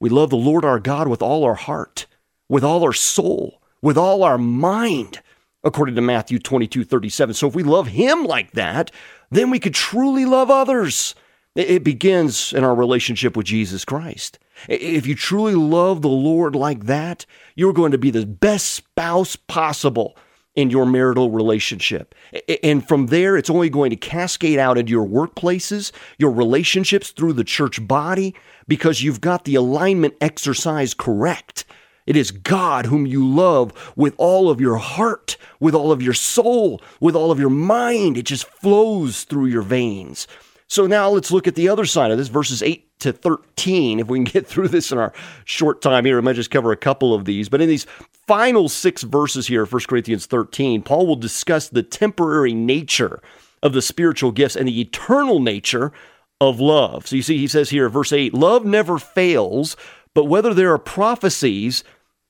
We 0.00 0.10
love 0.10 0.30
the 0.30 0.36
Lord 0.36 0.64
our 0.64 0.80
God 0.80 1.06
with 1.06 1.22
all 1.22 1.44
our 1.44 1.54
heart, 1.54 2.06
with 2.52 2.62
all 2.62 2.84
our 2.84 2.92
soul, 2.92 3.62
with 3.80 3.96
all 3.96 4.22
our 4.22 4.36
mind, 4.36 5.22
according 5.64 5.94
to 5.94 6.02
Matthew 6.02 6.38
22 6.38 6.84
37. 6.84 7.34
So 7.34 7.48
if 7.48 7.54
we 7.54 7.62
love 7.62 7.86
Him 7.86 8.24
like 8.24 8.50
that, 8.52 8.90
then 9.30 9.48
we 9.48 9.58
could 9.58 9.72
truly 9.72 10.26
love 10.26 10.50
others. 10.50 11.14
It 11.56 11.82
begins 11.82 12.52
in 12.52 12.62
our 12.62 12.74
relationship 12.74 13.38
with 13.38 13.46
Jesus 13.46 13.86
Christ. 13.86 14.38
If 14.68 15.06
you 15.06 15.14
truly 15.14 15.54
love 15.54 16.02
the 16.02 16.08
Lord 16.08 16.54
like 16.54 16.84
that, 16.84 17.24
you're 17.54 17.72
going 17.72 17.92
to 17.92 17.98
be 17.98 18.10
the 18.10 18.26
best 18.26 18.72
spouse 18.72 19.34
possible 19.34 20.14
in 20.54 20.68
your 20.68 20.84
marital 20.84 21.30
relationship. 21.30 22.14
And 22.62 22.86
from 22.86 23.06
there, 23.06 23.38
it's 23.38 23.48
only 23.48 23.70
going 23.70 23.88
to 23.90 23.96
cascade 23.96 24.58
out 24.58 24.76
into 24.76 24.90
your 24.90 25.06
workplaces, 25.06 25.90
your 26.18 26.30
relationships 26.30 27.12
through 27.12 27.32
the 27.32 27.44
church 27.44 27.86
body, 27.88 28.34
because 28.68 29.02
you've 29.02 29.22
got 29.22 29.46
the 29.46 29.54
alignment 29.54 30.14
exercise 30.20 30.92
correct. 30.92 31.64
It 32.06 32.16
is 32.16 32.30
God 32.30 32.86
whom 32.86 33.06
you 33.06 33.26
love 33.26 33.92
with 33.96 34.14
all 34.18 34.50
of 34.50 34.60
your 34.60 34.76
heart, 34.76 35.36
with 35.60 35.74
all 35.74 35.92
of 35.92 36.02
your 36.02 36.14
soul, 36.14 36.80
with 37.00 37.14
all 37.14 37.30
of 37.30 37.38
your 37.38 37.50
mind. 37.50 38.16
It 38.16 38.26
just 38.26 38.44
flows 38.44 39.24
through 39.24 39.46
your 39.46 39.62
veins. 39.62 40.26
So 40.72 40.86
now 40.86 41.10
let's 41.10 41.30
look 41.30 41.46
at 41.46 41.54
the 41.54 41.68
other 41.68 41.84
side 41.84 42.10
of 42.10 42.18
this, 42.18 42.28
verses 42.28 42.62
8 42.62 42.98
to 43.00 43.12
13. 43.12 44.00
If 44.00 44.08
we 44.08 44.18
can 44.18 44.24
get 44.24 44.46
through 44.48 44.68
this 44.68 44.90
in 44.90 44.98
our 44.98 45.12
short 45.44 45.82
time 45.82 46.04
here, 46.04 46.18
I 46.18 46.22
might 46.22 46.36
just 46.36 46.50
cover 46.50 46.72
a 46.72 46.76
couple 46.76 47.14
of 47.14 47.24
these. 47.24 47.48
But 47.48 47.60
in 47.60 47.68
these 47.68 47.86
final 48.26 48.68
six 48.68 49.02
verses 49.02 49.46
here, 49.46 49.66
1 49.66 49.82
Corinthians 49.86 50.26
13, 50.26 50.82
Paul 50.82 51.06
will 51.06 51.16
discuss 51.16 51.68
the 51.68 51.82
temporary 51.82 52.54
nature 52.54 53.20
of 53.62 53.74
the 53.74 53.82
spiritual 53.82 54.32
gifts 54.32 54.56
and 54.56 54.66
the 54.66 54.80
eternal 54.80 55.40
nature 55.40 55.92
of 56.40 56.58
love. 56.58 57.06
So 57.06 57.16
you 57.16 57.22
see, 57.22 57.38
he 57.38 57.46
says 57.46 57.70
here, 57.70 57.88
verse 57.88 58.12
8, 58.12 58.34
love 58.34 58.64
never 58.64 58.98
fails, 58.98 59.76
but 60.14 60.24
whether 60.24 60.54
there 60.54 60.72
are 60.72 60.78
prophecies, 60.78 61.84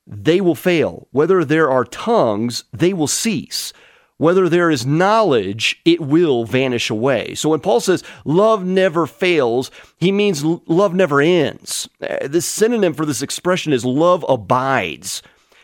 they 0.07 0.40
will 0.40 0.55
fail. 0.55 1.09
Whether 1.12 1.45
there 1.45 1.71
are 1.71 1.85
tongues, 1.85 2.64
they 2.73 2.92
will 2.92 3.09
cease. 3.09 3.73
Whether 4.18 4.49
there 4.49 4.71
is 4.71 4.87
knowledge, 4.87 5.81
it 5.85 6.01
will 6.01 6.45
vanish 6.45 6.90
away. 6.90 7.35
So 7.35 7.49
when 7.49 7.61
Paul 7.61 7.81
says 7.81 8.05
love 8.25 8.64
never 8.64 9.07
fails, 9.07 9.71
he 9.99 10.12
means 10.12 10.45
love 10.45 10.95
never 10.95 11.21
ends. 11.21 11.88
Uh, 12.01 12.29
the 12.29 12.40
synonym 12.40 12.95
for 12.95 13.05
this 13.05 13.23
expression 13.23 13.73
is 13.73 13.85
love 13.85 14.25
abides. 14.29 15.23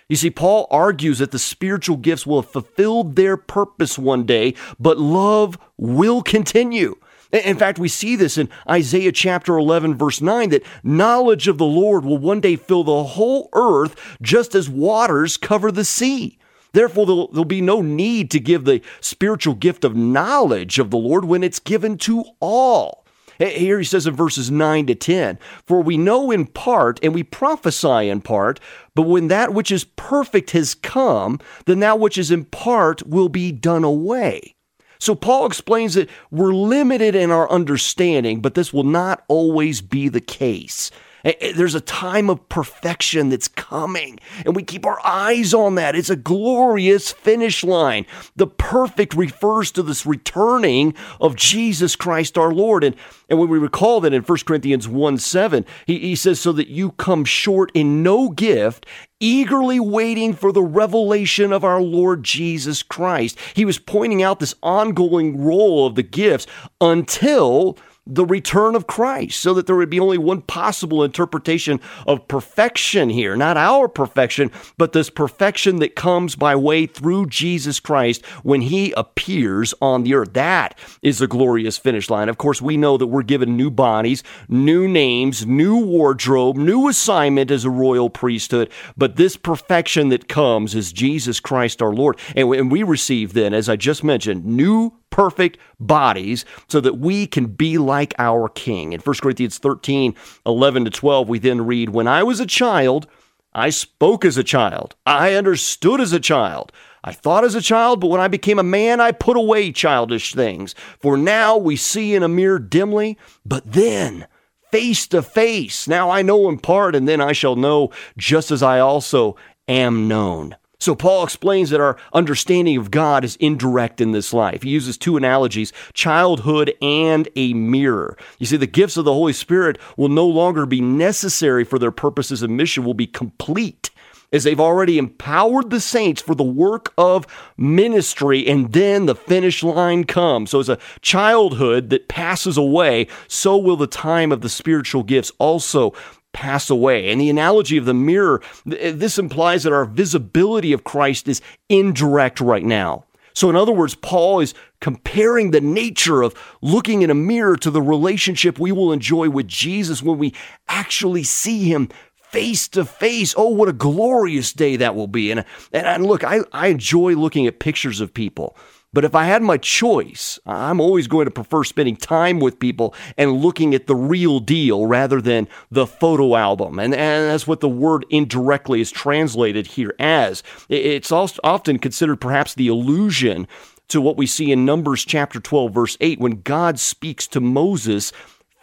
You 0.08 0.16
see, 0.16 0.30
Paul 0.30 0.66
argues 0.70 1.18
that 1.18 1.30
the 1.30 1.38
spiritual 1.38 1.98
gifts 1.98 2.26
will 2.26 2.40
have 2.40 2.50
fulfilled 2.50 3.14
their 3.14 3.36
purpose 3.36 3.98
one 3.98 4.24
day, 4.24 4.54
but 4.80 4.98
love 4.98 5.58
will 5.76 6.22
continue. 6.22 6.96
In 7.32 7.58
fact, 7.58 7.78
we 7.78 7.88
see 7.88 8.16
this 8.16 8.38
in 8.38 8.48
Isaiah 8.68 9.12
chapter 9.12 9.58
11, 9.58 9.96
verse 9.96 10.22
9, 10.22 10.48
that 10.50 10.64
knowledge 10.82 11.46
of 11.46 11.58
the 11.58 11.66
Lord 11.66 12.04
will 12.04 12.16
one 12.16 12.40
day 12.40 12.56
fill 12.56 12.84
the 12.84 13.04
whole 13.04 13.50
earth 13.52 14.16
just 14.22 14.54
as 14.54 14.70
waters 14.70 15.36
cover 15.36 15.70
the 15.70 15.84
sea. 15.84 16.38
Therefore, 16.72 17.06
there'll, 17.06 17.28
there'll, 17.28 17.44
be 17.44 17.60
no 17.60 17.82
need 17.82 18.30
to 18.30 18.40
give 18.40 18.64
the 18.64 18.82
spiritual 19.00 19.54
gift 19.54 19.84
of 19.84 19.96
knowledge 19.96 20.78
of 20.78 20.90
the 20.90 20.98
Lord 20.98 21.24
when 21.24 21.42
it's 21.42 21.58
given 21.58 21.98
to 21.98 22.24
all. 22.40 23.04
Here 23.38 23.78
he 23.78 23.84
says 23.84 24.06
in 24.06 24.16
verses 24.16 24.50
9 24.50 24.86
to 24.86 24.94
10 24.94 25.38
For 25.66 25.80
we 25.80 25.96
know 25.96 26.30
in 26.30 26.46
part 26.46 26.98
and 27.02 27.14
we 27.14 27.22
prophesy 27.22 28.08
in 28.08 28.20
part, 28.20 28.58
but 28.94 29.02
when 29.02 29.28
that 29.28 29.54
which 29.54 29.70
is 29.70 29.84
perfect 29.84 30.50
has 30.50 30.74
come, 30.74 31.38
then 31.66 31.80
that 31.80 32.00
which 32.00 32.18
is 32.18 32.30
in 32.30 32.46
part 32.46 33.06
will 33.06 33.28
be 33.28 33.52
done 33.52 33.84
away. 33.84 34.56
So 34.98 35.14
Paul 35.14 35.46
explains 35.46 35.94
that 35.94 36.10
we're 36.30 36.52
limited 36.52 37.14
in 37.14 37.30
our 37.30 37.50
understanding, 37.50 38.40
but 38.40 38.54
this 38.54 38.72
will 38.72 38.84
not 38.84 39.24
always 39.28 39.80
be 39.80 40.08
the 40.08 40.20
case. 40.20 40.90
There's 41.22 41.74
a 41.74 41.80
time 41.80 42.30
of 42.30 42.48
perfection 42.48 43.28
that's 43.28 43.48
coming, 43.48 44.18
and 44.44 44.54
we 44.54 44.62
keep 44.62 44.86
our 44.86 45.04
eyes 45.04 45.52
on 45.52 45.74
that. 45.74 45.96
It's 45.96 46.10
a 46.10 46.16
glorious 46.16 47.12
finish 47.12 47.64
line. 47.64 48.06
The 48.36 48.46
perfect 48.46 49.14
refers 49.14 49.70
to 49.72 49.82
this 49.82 50.06
returning 50.06 50.94
of 51.20 51.36
Jesus 51.36 51.96
Christ 51.96 52.38
our 52.38 52.52
Lord. 52.52 52.84
And, 52.84 52.94
and 53.28 53.38
when 53.38 53.48
we 53.48 53.58
recall 53.58 54.00
that 54.00 54.12
in 54.12 54.22
1 54.22 54.38
Corinthians 54.46 54.86
1 54.86 55.18
7, 55.18 55.66
he, 55.86 55.98
he 55.98 56.14
says, 56.14 56.40
So 56.40 56.52
that 56.52 56.68
you 56.68 56.92
come 56.92 57.24
short 57.24 57.70
in 57.74 58.02
no 58.02 58.30
gift, 58.30 58.86
eagerly 59.20 59.80
waiting 59.80 60.34
for 60.34 60.52
the 60.52 60.62
revelation 60.62 61.52
of 61.52 61.64
our 61.64 61.82
Lord 61.82 62.22
Jesus 62.22 62.82
Christ. 62.82 63.38
He 63.54 63.64
was 63.64 63.78
pointing 63.78 64.22
out 64.22 64.40
this 64.40 64.54
ongoing 64.62 65.44
role 65.44 65.86
of 65.86 65.94
the 65.94 66.02
gifts 66.02 66.46
until 66.80 67.76
the 68.08 68.24
return 68.24 68.74
of 68.74 68.86
Christ, 68.86 69.38
so 69.38 69.52
that 69.54 69.66
there 69.66 69.76
would 69.76 69.90
be 69.90 70.00
only 70.00 70.18
one 70.18 70.40
possible 70.40 71.04
interpretation 71.04 71.78
of 72.06 72.26
perfection 72.26 73.10
here, 73.10 73.36
not 73.36 73.56
our 73.56 73.86
perfection, 73.86 74.50
but 74.78 74.92
this 74.92 75.10
perfection 75.10 75.76
that 75.76 75.94
comes 75.94 76.34
by 76.34 76.56
way 76.56 76.86
through 76.86 77.26
Jesus 77.26 77.78
Christ 77.78 78.24
when 78.42 78.62
he 78.62 78.92
appears 78.92 79.74
on 79.82 80.02
the 80.02 80.14
earth. 80.14 80.32
That 80.32 80.78
is 81.02 81.18
the 81.18 81.26
glorious 81.26 81.76
finish 81.76 82.08
line. 82.08 82.28
Of 82.28 82.38
course, 82.38 82.62
we 82.62 82.76
know 82.76 82.96
that 82.96 83.06
we're 83.08 83.22
given 83.22 83.56
new 83.56 83.70
bodies, 83.70 84.22
new 84.48 84.88
names, 84.88 85.46
new 85.46 85.76
wardrobe, 85.84 86.56
new 86.56 86.88
assignment 86.88 87.50
as 87.50 87.64
a 87.64 87.70
royal 87.70 88.08
priesthood, 88.08 88.70
but 88.96 89.16
this 89.16 89.36
perfection 89.36 90.08
that 90.08 90.28
comes 90.28 90.74
is 90.74 90.92
Jesus 90.92 91.40
Christ 91.40 91.82
our 91.82 91.92
Lord. 91.92 92.18
And 92.34 92.70
we 92.70 92.82
receive 92.82 93.34
then, 93.34 93.52
as 93.52 93.68
I 93.68 93.76
just 93.76 94.02
mentioned, 94.02 94.46
new 94.46 94.94
perfect 95.10 95.58
bodies 95.80 96.44
so 96.68 96.80
that 96.80 96.98
we 96.98 97.26
can 97.26 97.46
be 97.46 97.78
like 97.78 98.14
our 98.18 98.48
King. 98.48 98.92
In 98.92 99.00
1 99.00 99.16
Corinthians 99.22 99.58
13, 99.58 100.14
11 100.46 100.84
to 100.84 100.90
12, 100.90 101.28
we 101.28 101.38
then 101.38 101.66
read, 101.66 101.90
When 101.90 102.08
I 102.08 102.22
was 102.22 102.40
a 102.40 102.46
child, 102.46 103.06
I 103.54 103.70
spoke 103.70 104.24
as 104.24 104.36
a 104.36 104.44
child, 104.44 104.94
I 105.06 105.34
understood 105.34 106.00
as 106.00 106.12
a 106.12 106.20
child. 106.20 106.72
I 107.04 107.12
thought 107.12 107.44
as 107.44 107.54
a 107.54 107.62
child, 107.62 108.00
but 108.00 108.08
when 108.08 108.20
I 108.20 108.28
became 108.28 108.58
a 108.58 108.64
man, 108.64 109.00
I 109.00 109.12
put 109.12 109.36
away 109.36 109.72
childish 109.72 110.34
things. 110.34 110.74
For 111.00 111.16
now 111.16 111.56
we 111.56 111.76
see 111.76 112.14
in 112.14 112.22
a 112.22 112.28
mirror 112.28 112.58
dimly, 112.58 113.16
but 113.46 113.72
then 113.72 114.26
face 114.70 115.06
to 115.08 115.22
face. 115.22 115.88
Now 115.88 116.10
I 116.10 116.22
know 116.22 116.48
in 116.48 116.58
part, 116.58 116.94
and 116.94 117.08
then 117.08 117.20
I 117.20 117.32
shall 117.32 117.56
know 117.56 117.90
just 118.16 118.50
as 118.50 118.62
I 118.62 118.80
also 118.80 119.36
am 119.68 120.08
known. 120.08 120.56
So 120.80 120.94
Paul 120.94 121.24
explains 121.24 121.70
that 121.70 121.80
our 121.80 121.96
understanding 122.12 122.76
of 122.76 122.92
God 122.92 123.24
is 123.24 123.34
indirect 123.36 124.00
in 124.00 124.12
this 124.12 124.32
life. 124.32 124.62
He 124.62 124.70
uses 124.70 124.96
two 124.96 125.16
analogies, 125.16 125.72
childhood 125.92 126.72
and 126.80 127.28
a 127.34 127.52
mirror. 127.52 128.16
You 128.38 128.46
see, 128.46 128.56
the 128.56 128.68
gifts 128.68 128.96
of 128.96 129.04
the 129.04 129.12
Holy 129.12 129.32
Spirit 129.32 129.78
will 129.96 130.08
no 130.08 130.26
longer 130.26 130.66
be 130.66 130.80
necessary 130.80 131.64
for 131.64 131.80
their 131.80 131.90
purposes 131.90 132.44
and 132.44 132.56
mission, 132.56 132.84
will 132.84 132.94
be 132.94 133.08
complete 133.08 133.90
as 134.32 134.44
they've 134.44 134.60
already 134.60 134.98
empowered 134.98 135.70
the 135.70 135.80
saints 135.80 136.20
for 136.20 136.34
the 136.34 136.44
work 136.44 136.92
of 136.98 137.26
ministry, 137.56 138.46
and 138.46 138.72
then 138.72 139.06
the 139.06 139.14
finish 139.14 139.62
line 139.62 140.04
comes. 140.04 140.50
So, 140.50 140.60
as 140.60 140.68
a 140.68 140.78
childhood 141.00 141.90
that 141.90 142.08
passes 142.08 142.56
away, 142.56 143.08
so 143.26 143.56
will 143.56 143.76
the 143.76 143.86
time 143.86 144.30
of 144.30 144.42
the 144.42 144.48
spiritual 144.48 145.02
gifts 145.02 145.32
also 145.38 145.94
pass 146.32 146.70
away. 146.70 147.10
And 147.10 147.20
the 147.20 147.30
analogy 147.30 147.76
of 147.76 147.84
the 147.84 147.94
mirror, 147.94 148.42
eh, 148.70 148.92
this 148.94 149.18
implies 149.18 149.62
that 149.62 149.72
our 149.72 149.84
visibility 149.84 150.72
of 150.72 150.84
Christ 150.84 151.28
is 151.28 151.40
indirect 151.68 152.40
right 152.40 152.64
now. 152.64 153.04
So, 153.34 153.48
in 153.48 153.56
other 153.56 153.72
words, 153.72 153.94
Paul 153.94 154.40
is 154.40 154.52
comparing 154.80 155.52
the 155.52 155.60
nature 155.60 156.22
of 156.22 156.34
looking 156.60 157.02
in 157.02 157.10
a 157.10 157.14
mirror 157.14 157.56
to 157.58 157.70
the 157.70 157.82
relationship 157.82 158.58
we 158.58 158.72
will 158.72 158.92
enjoy 158.92 159.30
with 159.30 159.46
Jesus 159.46 160.02
when 160.02 160.18
we 160.18 160.34
actually 160.68 161.22
see 161.22 161.70
him 161.70 161.88
face 162.16 162.68
to 162.68 162.84
face. 162.84 163.34
Oh, 163.36 163.48
what 163.48 163.68
a 163.68 163.72
glorious 163.72 164.52
day 164.52 164.76
that 164.76 164.94
will 164.94 165.06
be. 165.06 165.30
And, 165.30 165.44
and, 165.72 165.86
and 165.86 166.06
look, 166.06 166.24
I, 166.24 166.40
I 166.52 166.66
enjoy 166.68 167.14
looking 167.14 167.46
at 167.46 167.60
pictures 167.60 168.00
of 168.00 168.12
people 168.12 168.56
But 168.98 169.04
if 169.04 169.14
I 169.14 169.26
had 169.26 169.44
my 169.44 169.58
choice, 169.58 170.40
I'm 170.44 170.80
always 170.80 171.06
going 171.06 171.26
to 171.26 171.30
prefer 171.30 171.62
spending 171.62 171.94
time 171.94 172.40
with 172.40 172.58
people 172.58 172.96
and 173.16 173.36
looking 173.36 173.72
at 173.72 173.86
the 173.86 173.94
real 173.94 174.40
deal 174.40 174.86
rather 174.86 175.20
than 175.20 175.46
the 175.70 175.86
photo 175.86 176.34
album. 176.34 176.80
And, 176.80 176.92
and 176.92 177.30
that's 177.30 177.46
what 177.46 177.60
the 177.60 177.68
word 177.68 178.04
indirectly 178.10 178.80
is 178.80 178.90
translated 178.90 179.68
here 179.68 179.94
as. 180.00 180.42
It's 180.68 181.12
often 181.12 181.78
considered 181.78 182.16
perhaps 182.16 182.54
the 182.54 182.66
allusion 182.66 183.46
to 183.86 184.00
what 184.00 184.16
we 184.16 184.26
see 184.26 184.50
in 184.50 184.64
Numbers 184.64 185.04
chapter 185.04 185.38
12, 185.38 185.72
verse 185.72 185.96
8, 186.00 186.18
when 186.18 186.42
God 186.42 186.80
speaks 186.80 187.28
to 187.28 187.40
Moses 187.40 188.12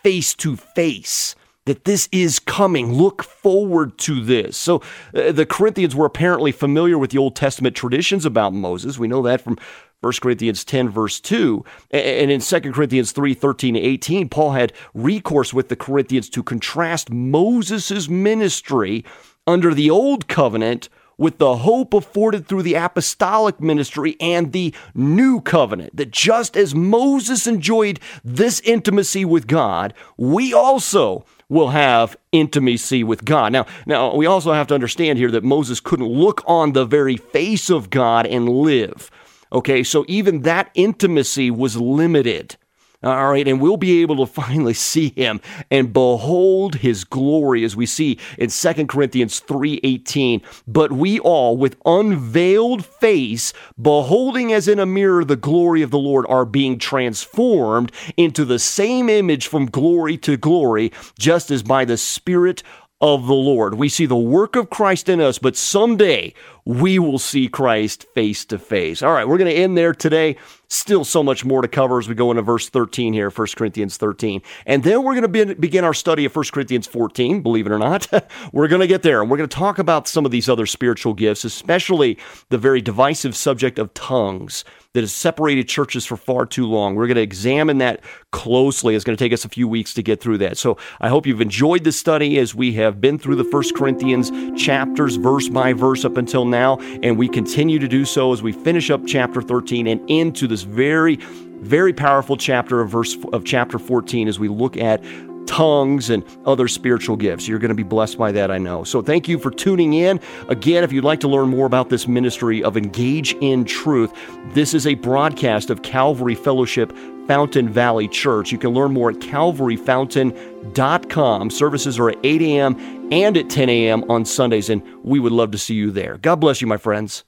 face 0.04 0.36
to 0.36 0.58
face 0.58 1.38
that 1.65 1.86
this 1.86 2.08
is 2.12 2.39
coming. 2.39 2.93
Look 2.93 3.24
forward 3.24 3.98
to 4.00 4.24
this. 4.24 4.56
So 4.56 4.82
uh, 5.13 5.32
the 5.32 5.45
Corinthians 5.45 5.95
were 5.95 6.06
apparently 6.06 6.52
familiar 6.52 6.98
with 6.98 7.12
the 7.12 7.17
Old 7.17 7.36
Testament 7.36 7.76
traditions 7.76 8.26
about 8.26 8.54
Moses. 8.54 9.00
We 9.00 9.08
know 9.08 9.24
that 9.24 9.41
from 9.41 9.58
1 10.06 10.13
Corinthians 10.22 10.63
10, 10.63 10.89
verse 10.89 11.20
2. 11.20 11.65
And 11.89 12.30
in 12.30 12.39
2 12.39 12.60
Corinthians 12.72 13.12
3, 13.12 13.34
13 13.34 13.76
18, 13.76 14.30
Paul 14.30 14.52
had 14.52 14.72
recourse 14.94 15.52
with 15.52 15.70
the 15.70 15.76
Corinthians 15.76 16.30
to 16.30 16.44
contrast 16.44 17.10
Moses' 17.10 18.08
ministry 18.08 19.04
under 19.48 19.74
the 19.74 19.89
Old 19.89 20.28
Covenant 20.28 20.89
with 21.18 21.39
the 21.39 21.58
hope 21.58 21.94
afforded 21.94 22.46
through 22.46 22.62
the 22.62 22.76
apostolic 22.76 23.60
ministry 23.60 24.15
and 24.20 24.52
the 24.52 24.76
new 24.94 25.41
covenant. 25.41 25.96
That 25.96 26.12
just 26.12 26.56
as 26.56 26.76
Moses 26.76 27.48
enjoyed 27.48 28.00
this 28.24 28.60
intimacy 28.60 29.26
with 29.26 29.48
God, 29.48 29.94
we 30.18 30.54
also 30.54 31.26
will 31.50 31.70
have 31.70 32.15
intimacy 32.32 33.04
with 33.04 33.26
God. 33.26 33.54
Now, 33.54 33.65
now 33.88 34.13
we 34.13 34.26
also 34.26 34.52
have 34.54 34.68
to 34.68 34.76
understand 34.76 35.18
here 35.18 35.32
that 35.32 35.44
Moses 35.44 35.80
couldn't 35.80 36.08
look 36.08 36.44
on 36.46 36.74
the 36.74 36.86
very 36.86 37.18
face 37.18 37.70
of 37.70 37.89
God 37.89 38.28
and 38.28 38.48
live. 38.50 39.10
Okay, 39.56 39.84
so 39.84 40.04
even 40.10 40.41
that 40.41 40.70
intimacy 40.76 41.50
was 41.50 41.78
limited. 41.78 42.58
All 43.02 43.32
right, 43.32 43.48
and 43.48 43.62
we'll 43.62 43.78
be 43.78 44.02
able 44.02 44.18
to 44.18 44.26
finally 44.41 44.74
see 44.74 45.13
him 45.15 45.39
and 45.72 45.94
behold 45.94 46.76
his 46.76 47.06
glory 47.06 47.63
as 47.63 47.74
we 47.74 47.86
see 47.86 48.20
in 48.38 48.50
2 48.50 48.88
Corinthians 48.88 49.39
3:18. 49.39 50.41
But 50.68 50.91
we 50.91 51.20
all 51.20 51.56
with 51.56 51.78
unveiled 51.86 52.84
face 52.84 53.54
beholding 53.82 54.52
as 54.52 54.68
in 54.68 54.78
a 54.78 54.86
mirror 54.86 55.24
the 55.24 55.38
glory 55.38 55.82
of 55.82 55.91
the 55.91 56.00
Lord 56.00 56.26
are 56.28 56.46
being 56.46 56.78
transformed 56.78 57.94
into 58.18 58.44
the 58.44 58.60
same 58.60 59.08
image 59.08 59.48
from 59.48 59.68
glory 59.68 60.18
to 60.18 60.36
glory, 60.36 60.91
just 61.18 61.50
as 61.50 61.63
by 61.63 61.86
the 61.86 61.96
spirit 61.98 62.62
of 63.02 63.28
the 63.28 63.34
Lord. 63.34 63.76
We 63.76 63.90
see 63.90 64.06
the 64.06 64.16
work 64.16 64.56
of 64.56 64.70
Christ 64.70 65.10
in 65.10 65.20
us, 65.20 65.38
but 65.38 65.58
someday 65.58 66.34
we 66.64 66.98
will 66.98 67.20
see 67.20 67.48
Christ 67.48 68.06
face 68.16 68.46
to 68.46 68.58
face. 68.58 69.02
All 69.04 69.14
right, 69.14 69.28
we're 69.28 69.38
going 69.38 69.54
to 69.54 69.62
end 69.62 69.78
there 69.78 69.94
today. 69.94 70.38
Still 70.76 71.06
so 71.06 71.24
much 71.24 71.46
more 71.46 71.62
to 71.62 71.70
cover 71.70 72.00
as 72.00 72.10
we 72.10 72.16
go 72.16 72.32
into 72.32 72.42
verse 72.42 72.68
13 72.68 73.14
here, 73.14 73.30
1 73.30 73.48
Corinthians 73.56 73.96
13. 73.96 74.42
And 74.66 74.84
then 74.84 75.04
we're 75.04 75.14
going 75.14 75.32
to 75.32 75.46
be, 75.46 75.54
begin 75.54 75.86
our 75.86 75.94
study 75.94 76.26
of 76.26 76.36
1 76.36 76.46
Corinthians 76.52 76.86
14, 76.86 77.42
believe 77.42 77.66
it 77.66 77.72
or 77.72 77.80
not. 77.80 78.10
we're 78.52 78.68
going 78.68 78.82
to 78.82 78.88
get 78.88 79.02
there 79.02 79.22
and 79.22 79.32
we're 79.32 79.38
going 79.38 79.48
to 79.48 79.56
talk 79.56 79.80
about 79.80 80.06
some 80.06 80.26
of 80.26 80.32
these 80.32 80.50
other 80.50 80.66
spiritual 80.66 81.14
gifts, 81.14 81.46
especially 81.46 82.18
the 82.50 82.58
very 82.58 82.82
divisive 82.82 83.38
subject 83.38 83.80
of 83.80 83.94
tongues 83.94 84.66
that 84.96 85.02
has 85.02 85.14
separated 85.14 85.68
churches 85.68 86.06
for 86.06 86.16
far 86.16 86.46
too 86.46 86.66
long. 86.66 86.96
We're 86.96 87.08
going 87.08 87.16
to 87.16 87.22
examine 87.22 87.80
that 87.80 88.00
closely. 88.32 88.96
It's 88.96 89.04
going 89.04 89.18
to 89.18 89.24
take 89.24 89.34
us 89.34 89.44
a 89.44 89.50
few 89.50 89.68
weeks 89.68 89.94
to 89.96 90.02
get 90.02 90.22
through 90.22 90.38
that. 90.38 90.58
So 90.58 90.78
I 91.02 91.10
hope 91.10 91.28
you've 91.28 91.42
enjoyed 91.42 91.84
this 91.84 92.00
study 92.00 92.38
as 92.40 92.56
we 92.56 92.72
have 92.74 93.02
been 93.02 93.20
through 93.20 93.36
the 93.36 93.44
First 93.44 93.76
Corinthians 93.76 94.32
chapters 94.58 95.18
verse 95.18 95.50
by 95.50 95.74
verse 95.74 96.06
up 96.06 96.16
until 96.16 96.46
now, 96.46 96.78
and 97.04 97.18
we 97.18 97.28
continue 97.28 97.78
to 97.78 97.90
do 97.90 98.06
so 98.06 98.32
as 98.32 98.42
we 98.42 98.54
finish 98.54 98.90
up 98.90 99.02
chapter 99.06 99.42
13 99.42 99.86
and 99.88 100.10
into 100.10 100.48
this 100.48 100.64
very 100.65 101.19
very 101.62 101.93
powerful 101.93 102.38
chapter 102.38 102.82
of 102.82 102.89
verse 102.89 103.17
of 103.34 103.45
chapter 103.45 103.80
14 103.80 104.28
as 104.28 104.38
we 104.38 104.49
look 104.49 104.78
at 104.78 105.01
tongues 105.47 106.10
and 106.10 106.25
other 106.45 106.67
spiritual 106.67 107.15
gifts. 107.15 107.47
You're 107.47 107.60
going 107.60 107.69
to 107.69 107.75
be 107.75 107.84
blessed 107.84 108.17
by 108.17 108.34
that, 108.34 108.51
I 108.51 108.58
know. 108.58 108.84
So 108.84 109.01
thank 109.01 109.30
you 109.30 109.38
for 109.38 109.51
tuning 109.51 109.93
in. 109.93 110.19
Again, 110.49 110.84
if 110.84 110.91
you'd 110.91 111.04
like 111.04 111.19
to 111.21 111.28
learn 111.28 111.49
more 111.49 111.67
about 111.67 111.89
this 111.89 112.08
ministry 112.08 112.63
of 112.63 112.78
Engage 112.78 113.34
in 113.41 113.65
Truth, 113.65 114.12
this 114.54 114.73
is 114.73 114.88
a 114.88 114.95
broadcast 114.95 115.69
of 115.69 115.84
Calvary 115.84 116.34
Fellowship 116.36 116.91
Fountain 117.28 117.69
Valley 117.69 118.08
Church. 118.08 118.51
You 118.51 118.58
can 118.58 118.71
learn 118.71 118.93
more 118.93 119.12
at 119.12 119.17
calvaryfountain.com. 119.17 121.49
Services 121.49 121.99
are 121.99 122.10
at 122.10 122.17
8 122.23 122.41
a.m. 122.41 123.10
and 123.12 123.38
at 123.38 123.49
10 123.49 123.69
a.m. 123.69 124.04
on 124.10 124.25
Sundays, 124.25 124.69
and 124.69 124.84
we 125.04 125.19
would 125.19 125.32
love 125.32 125.51
to 125.51 125.58
see 125.58 125.75
you 125.75 125.91
there. 125.91 126.17
God 126.17 126.36
bless 126.36 126.62
you, 126.62 126.67
my 126.67 126.78
friends. 126.78 127.23